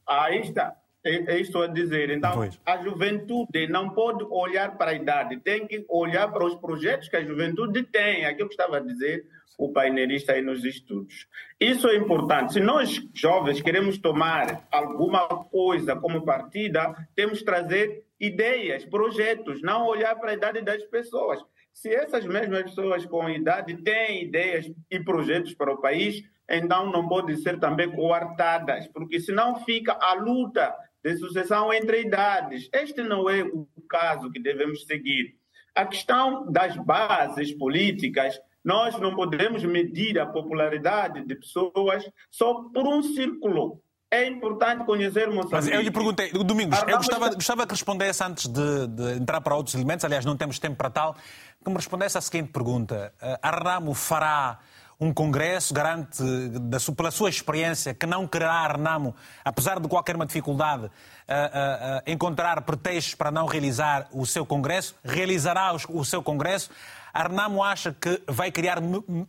[0.05, 0.75] Aí está.
[1.05, 2.11] É, é isso a dizer.
[2.11, 2.61] Então, pois.
[2.65, 7.17] a juventude não pode olhar para a idade, tem que olhar para os projetos que
[7.17, 8.25] a juventude tem.
[8.25, 9.27] Aquilo que estava a dizer
[9.59, 11.27] o painelista aí nos estudos.
[11.61, 12.55] Isso é importante.
[12.55, 19.87] Se nós, jovens, queremos tomar alguma coisa como partida, temos que trazer ideias, projetos, não
[19.87, 21.41] olhar para a idade das pessoas.
[21.73, 27.09] Se essas mesmas pessoas com idade têm ideias e projetos para o país, então não
[27.09, 32.69] podem ser também coartadas, porque senão fica a luta de sucessão entre idades.
[32.73, 35.35] Este não é o caso que devemos seguir.
[35.75, 42.87] A questão das bases políticas, nós não podemos medir a popularidade de pessoas só por
[42.87, 43.81] um círculo.
[44.11, 45.51] É importante conhecermos.
[45.51, 49.57] Mas eu lhe perguntei, Domingos, eu gostava, gostava que respondesse antes de, de, entrar para
[49.57, 51.17] outros elementos, aliás, não temos tempo para tal,
[51.65, 54.59] que me respondesse à seguinte pergunta: a Ramo fará
[55.03, 60.15] um congresso, garante da, pela sua experiência que não quererá a Renamo, apesar de qualquer
[60.15, 65.99] uma dificuldade, uh, uh, uh, encontrar pretextos para não realizar o seu congresso, realizará o,
[65.99, 66.71] o seu congresso.
[67.13, 68.79] A Renamo acha que vai criar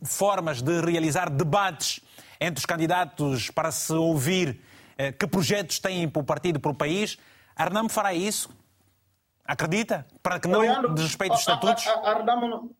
[0.04, 2.00] formas de realizar debates
[2.40, 4.60] entre os candidatos para se ouvir
[4.96, 7.18] eh, que projetos têm para o partido, para o país.
[7.54, 8.48] A Renamo fará isso?
[9.44, 10.06] Acredita?
[10.22, 11.86] Para que não desrespeite os estatutos?
[11.86, 12.74] A, a, a Renamo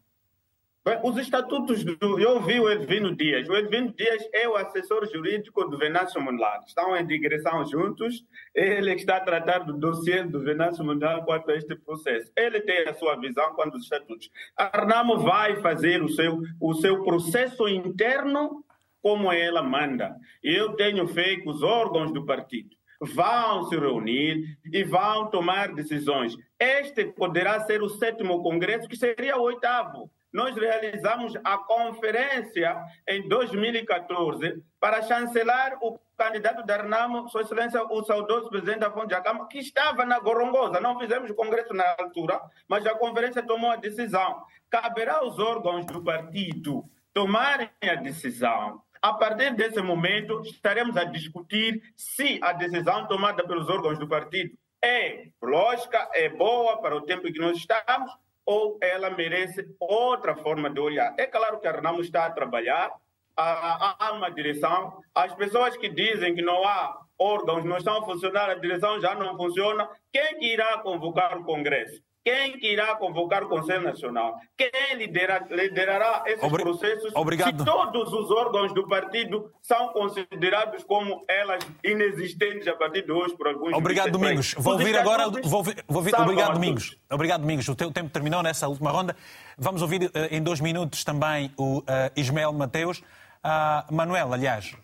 [1.02, 2.20] os estatutos do.
[2.20, 3.48] Eu vi o Edvino Dias.
[3.48, 6.60] O Edvino Dias é o assessor jurídico do Venâncio Mundial.
[6.66, 8.22] Estão em digressão juntos.
[8.54, 12.30] Ele está a tratar do dossiê do Venâncio Mundial quanto a este processo.
[12.36, 14.28] Ele tem a sua visão quanto aos estatutos.
[14.56, 18.62] Arnamo vai fazer o seu, o seu processo interno
[19.00, 20.14] como ela manda.
[20.42, 26.36] Eu tenho fé que os órgãos do partido vão se reunir e vão tomar decisões.
[26.58, 33.28] Este poderá ser o sétimo congresso, que seria o oitavo nós realizamos a conferência em
[33.28, 39.46] 2014 para chancelar o candidato da Renamo, Sua Excelência, o saudoso presidente da Fonte Jacama,
[39.46, 40.80] que estava na Gorongosa.
[40.80, 44.42] Não fizemos congresso na altura, mas a conferência tomou a decisão.
[44.68, 48.82] Caberá aos órgãos do partido tomarem a decisão.
[49.00, 54.52] A partir desse momento, estaremos a discutir se a decisão tomada pelos órgãos do partido
[54.82, 58.10] é lógica, é boa para o tempo que nós estamos
[58.46, 61.14] ou ela merece outra forma de olhar.
[61.18, 62.92] É claro que a Renamo está a trabalhar,
[63.36, 65.00] há, uma direção.
[65.14, 69.14] As pessoas que dizem que não há órgãos, não estão a funcionar, a direção já
[69.14, 69.88] não funciona.
[70.12, 72.02] Quem que irá convocar o Congresso?
[72.24, 74.40] Quem que irá convocar o Conselho Nacional?
[74.56, 77.58] Quem lidera, liderará esses Obri processos Obrigado.
[77.58, 83.36] se todos os órgãos do partido são considerados como elas inexistentes a partir de hoje
[83.36, 84.54] por alguns Obrigado, Domingos.
[84.56, 85.28] Vou ouvir agora.
[85.28, 86.96] Vou, vou ouvir, obrigado, Domingos.
[87.10, 87.68] Obrigado, Domingos.
[87.68, 89.14] O teu tempo terminou nessa última ronda.
[89.58, 91.84] Vamos ouvir uh, em dois minutos também o uh,
[92.16, 93.00] Ismael Mateus.
[93.00, 94.74] Uh, Manuel, aliás,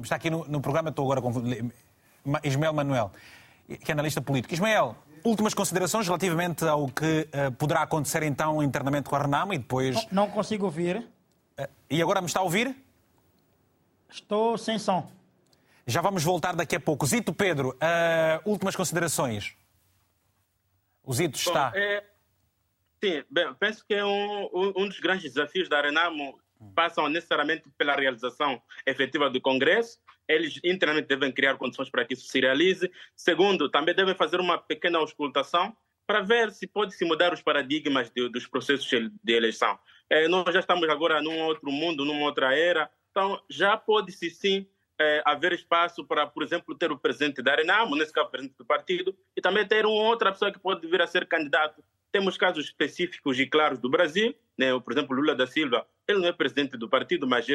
[0.00, 1.32] está aqui no, no programa, estou agora com.
[2.44, 3.10] Ismael Manuel,
[3.84, 4.54] que é analista político.
[4.54, 9.58] Ismael, Últimas considerações relativamente ao que uh, poderá acontecer então internamente com a Renamo e
[9.58, 9.94] depois.
[10.10, 10.96] Não, não consigo ouvir.
[10.96, 12.76] Uh, e agora me está a ouvir?
[14.10, 15.10] Estou sem som.
[15.86, 17.06] Já vamos voltar daqui a pouco.
[17.06, 19.56] Zito Pedro, uh, últimas considerações.
[21.04, 21.70] O Zito está.
[21.70, 22.04] Bom, é...
[23.02, 26.38] Sim, bem, penso que é um, um dos grandes desafios da Renamo
[26.74, 29.98] passam necessariamente pela realização efetiva do Congresso.
[30.28, 32.90] Eles internamente devem criar condições para que isso se realize.
[33.16, 35.76] Segundo, também devem fazer uma pequena auscultação
[36.06, 39.78] para ver se pode se mudar os paradigmas de, dos processos de eleição.
[40.10, 44.66] É, nós já estamos agora num outro mundo, numa outra era, então já pode-se sim
[45.00, 48.56] é, haver espaço para, por exemplo, ter o presidente da Arenamo, nesse caso o presidente
[48.58, 51.82] do partido, e também ter uma outra pessoa que pode vir a ser candidato.
[52.12, 54.78] Temos casos específicos e claros do Brasil, né?
[54.78, 57.46] por exemplo, Lula da Silva ele não é presidente do partido, mas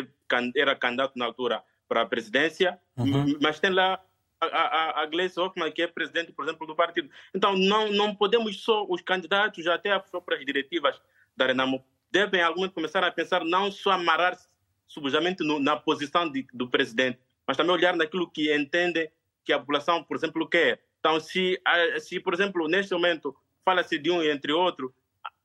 [0.55, 2.79] era candidato na altura para a presidência.
[2.97, 3.37] Uhum.
[3.41, 4.01] Mas tem lá
[4.39, 7.09] a, a, a Gleice Hoffmann, que é presidente, por exemplo, do partido.
[7.33, 10.99] Então, não, não podemos só, os candidatos, até as próprias diretivas
[11.35, 14.47] da Renamo, devem, algum começar a pensar não só amarrar-se
[14.87, 19.11] subjamente no, na posição de, do presidente, mas também olhar naquilo que entende
[19.43, 20.81] que a população, por exemplo, quer.
[20.99, 21.61] Então, se,
[21.99, 23.35] se por exemplo, neste momento
[23.67, 24.95] fala-se de um entre outro,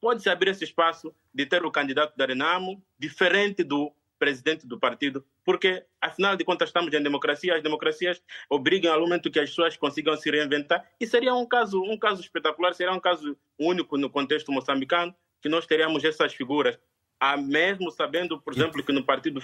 [0.00, 5.26] pode-se abrir esse espaço de ter o candidato da Renamo diferente do presidente do partido,
[5.44, 9.76] porque, afinal de contas, estamos em democracia, as democracias obrigam ao momento que as pessoas
[9.76, 14.08] consigam se reinventar, e seria um caso, um caso espetacular, seria um caso único no
[14.08, 16.78] contexto moçambicano, que nós teríamos essas figuras.
[17.18, 19.42] Há mesmo sabendo, por exemplo, que no partido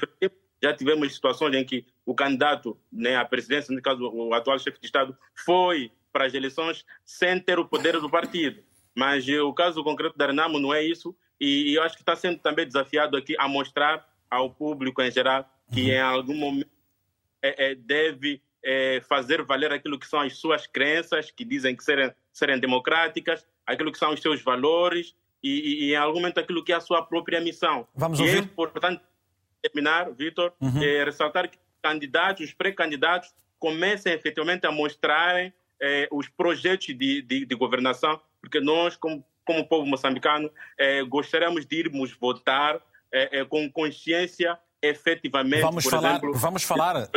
[0.63, 4.79] já tivemos situações em que o candidato né, à presidência, no caso o atual chefe
[4.79, 8.63] de Estado, foi para as eleições sem ter o poder do partido.
[8.95, 12.39] Mas o caso concreto da Renamo não é isso, e eu acho que está sendo
[12.39, 15.89] também desafiado aqui a mostrar ao público em geral que uhum.
[15.89, 16.71] em algum momento
[17.43, 21.85] é, é, deve é, fazer valer aquilo que são as suas crenças, que dizem que
[21.85, 26.65] serem, serem democráticas, aquilo que são os seus valores e, e, em algum momento aquilo
[26.65, 27.87] que é a sua própria missão.
[27.95, 28.39] Vamos e é ouvir.
[28.39, 29.03] é importante
[29.63, 30.83] terminar, Vitor, uhum.
[30.83, 37.45] é, ressaltar que candidatos, os pré-candidatos, comecem efetivamente a mostrarem é, os projetos de, de,
[37.47, 42.77] de governação porque nós, como, como povo moçambicano, eh, gostaríamos de irmos votar
[43.13, 45.63] eh, eh, com consciência, efetivamente.
[45.63, 46.11] Vamos falar.
[46.11, 47.09] Exemplo, vamos falar.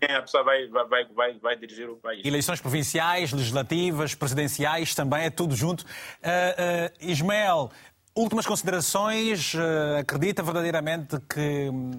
[0.00, 2.24] Quem a pessoa vai, vai, vai, vai dirigir o país.
[2.24, 5.82] Eleições provinciais, legislativas, presidenciais, também é tudo junto.
[5.82, 7.68] Uh, uh, Ismael,
[8.14, 9.54] últimas considerações.
[9.54, 11.90] Uh, acredita verdadeiramente que hum,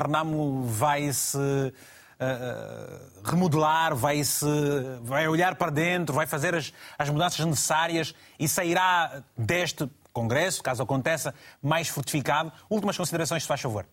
[0.00, 1.72] Renamo vai se
[2.22, 4.46] uh, remodelar, vai, -se,
[5.02, 10.82] vai olhar para dentro, vai fazer as, as mudanças necessárias e sairá deste Congresso, caso
[10.82, 12.52] aconteça, mais fortificado.
[12.68, 13.86] Últimas considerações, se faz favor.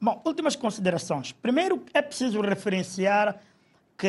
[0.00, 1.32] Bom, últimas considerações.
[1.32, 3.38] Primeiro, é preciso referenciar
[3.98, 4.08] que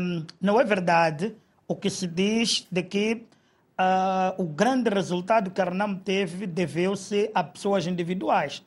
[0.00, 1.36] hum, não é verdade
[1.66, 3.26] o que se diz de que
[3.78, 8.64] uh, o grande resultado que a Renam teve deveu-se a pessoas individuais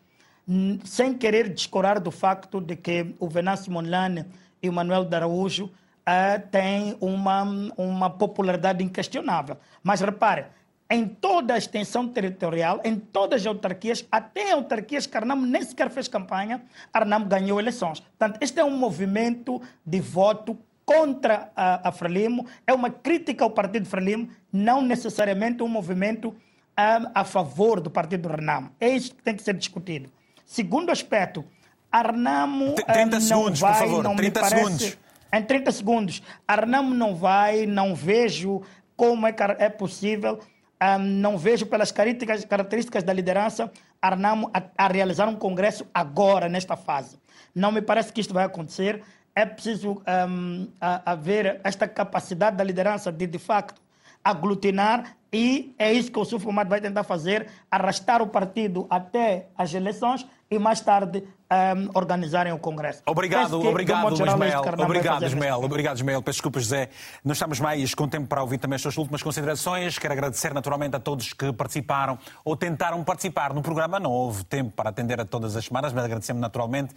[0.83, 4.25] sem querer descorar do facto de que o Venâncio Monlane
[4.61, 7.43] e o Manuel de Araújo uh, têm uma,
[7.77, 9.57] uma popularidade inquestionável.
[9.83, 10.45] Mas repare,
[10.89, 15.89] em toda a extensão territorial, em todas as autarquias, até autarquias que Arnamo nem sequer
[15.89, 16.61] fez campanha,
[16.91, 18.01] Arnamo ganhou eleições.
[18.01, 23.51] Portanto, este é um movimento de voto contra a, a Frelimo, é uma crítica ao
[23.51, 26.35] partido Frelimo, não necessariamente um movimento um,
[26.75, 28.71] ah, a favor do partido Renamo.
[28.77, 30.11] É isso que tem que ser discutido.
[30.51, 31.45] Segundo aspecto,
[31.89, 34.97] Arnamo 30 eh, não segundos, vai, por favor, não 30 parece, segundos.
[35.31, 36.23] Em 30 segundos.
[36.45, 38.61] Arnamo não vai, não vejo
[38.93, 40.41] como é, é possível,
[40.83, 43.71] um, não vejo pelas características, características da liderança
[44.01, 47.17] Arnamo a, a, realizar um congresso agora, nesta fase.
[47.55, 49.01] Não me parece que isto vai acontecer.
[49.33, 53.80] É preciso um, haver esta capacidade da liderança de, de facto,
[54.23, 59.73] aglutinar e é isso que o Sufo vai tentar fazer, arrastar o partido até as
[59.73, 63.01] eleições e mais tarde um, organizarem o Congresso.
[63.05, 64.61] Obrigado, que, obrigado, Ismael.
[64.77, 65.63] Obrigado, Ismael.
[65.63, 66.21] Obrigado, Ismael.
[66.21, 66.89] Peço desculpas, José.
[67.23, 69.97] Não estamos mais com tempo para ouvir também as suas últimas considerações.
[69.97, 74.01] Quero agradecer naturalmente a todos que participaram ou tentaram participar no programa.
[74.01, 76.93] Não houve tempo para atender a todas as semanas, mas agradecemos naturalmente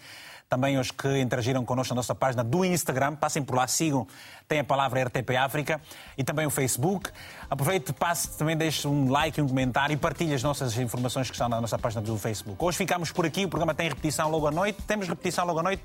[0.49, 3.17] também os que interagiram connosco na nossa página do Instagram.
[3.17, 4.07] Passem por lá, sigam,
[4.47, 5.81] tem a palavra RTP África
[6.17, 7.11] e também o Facebook.
[7.49, 11.49] Aproveite, passe, também deixe um like, um comentário e partilhe as nossas informações que estão
[11.49, 12.63] na nossa página do Facebook.
[12.63, 14.83] Hoje ficamos por aqui, o programa tem repetição logo à noite.
[14.83, 15.83] Temos repetição logo à noite,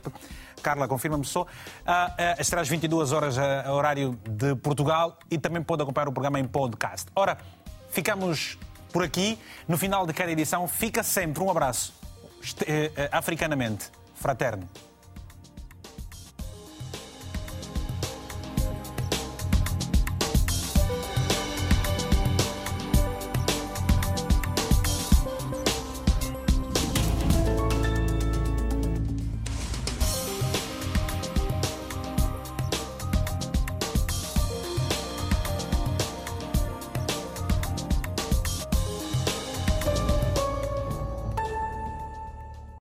[0.62, 1.42] Carla, confirma-me só.
[1.42, 6.12] Uh, uh, será às 22 horas, uh, horário de Portugal e também pode acompanhar o
[6.12, 7.08] programa em podcast.
[7.16, 7.38] Ora,
[7.90, 8.58] ficamos
[8.92, 9.40] por aqui.
[9.68, 11.94] No final de cada edição, fica sempre um abraço,
[13.12, 14.68] africanamente fraterno.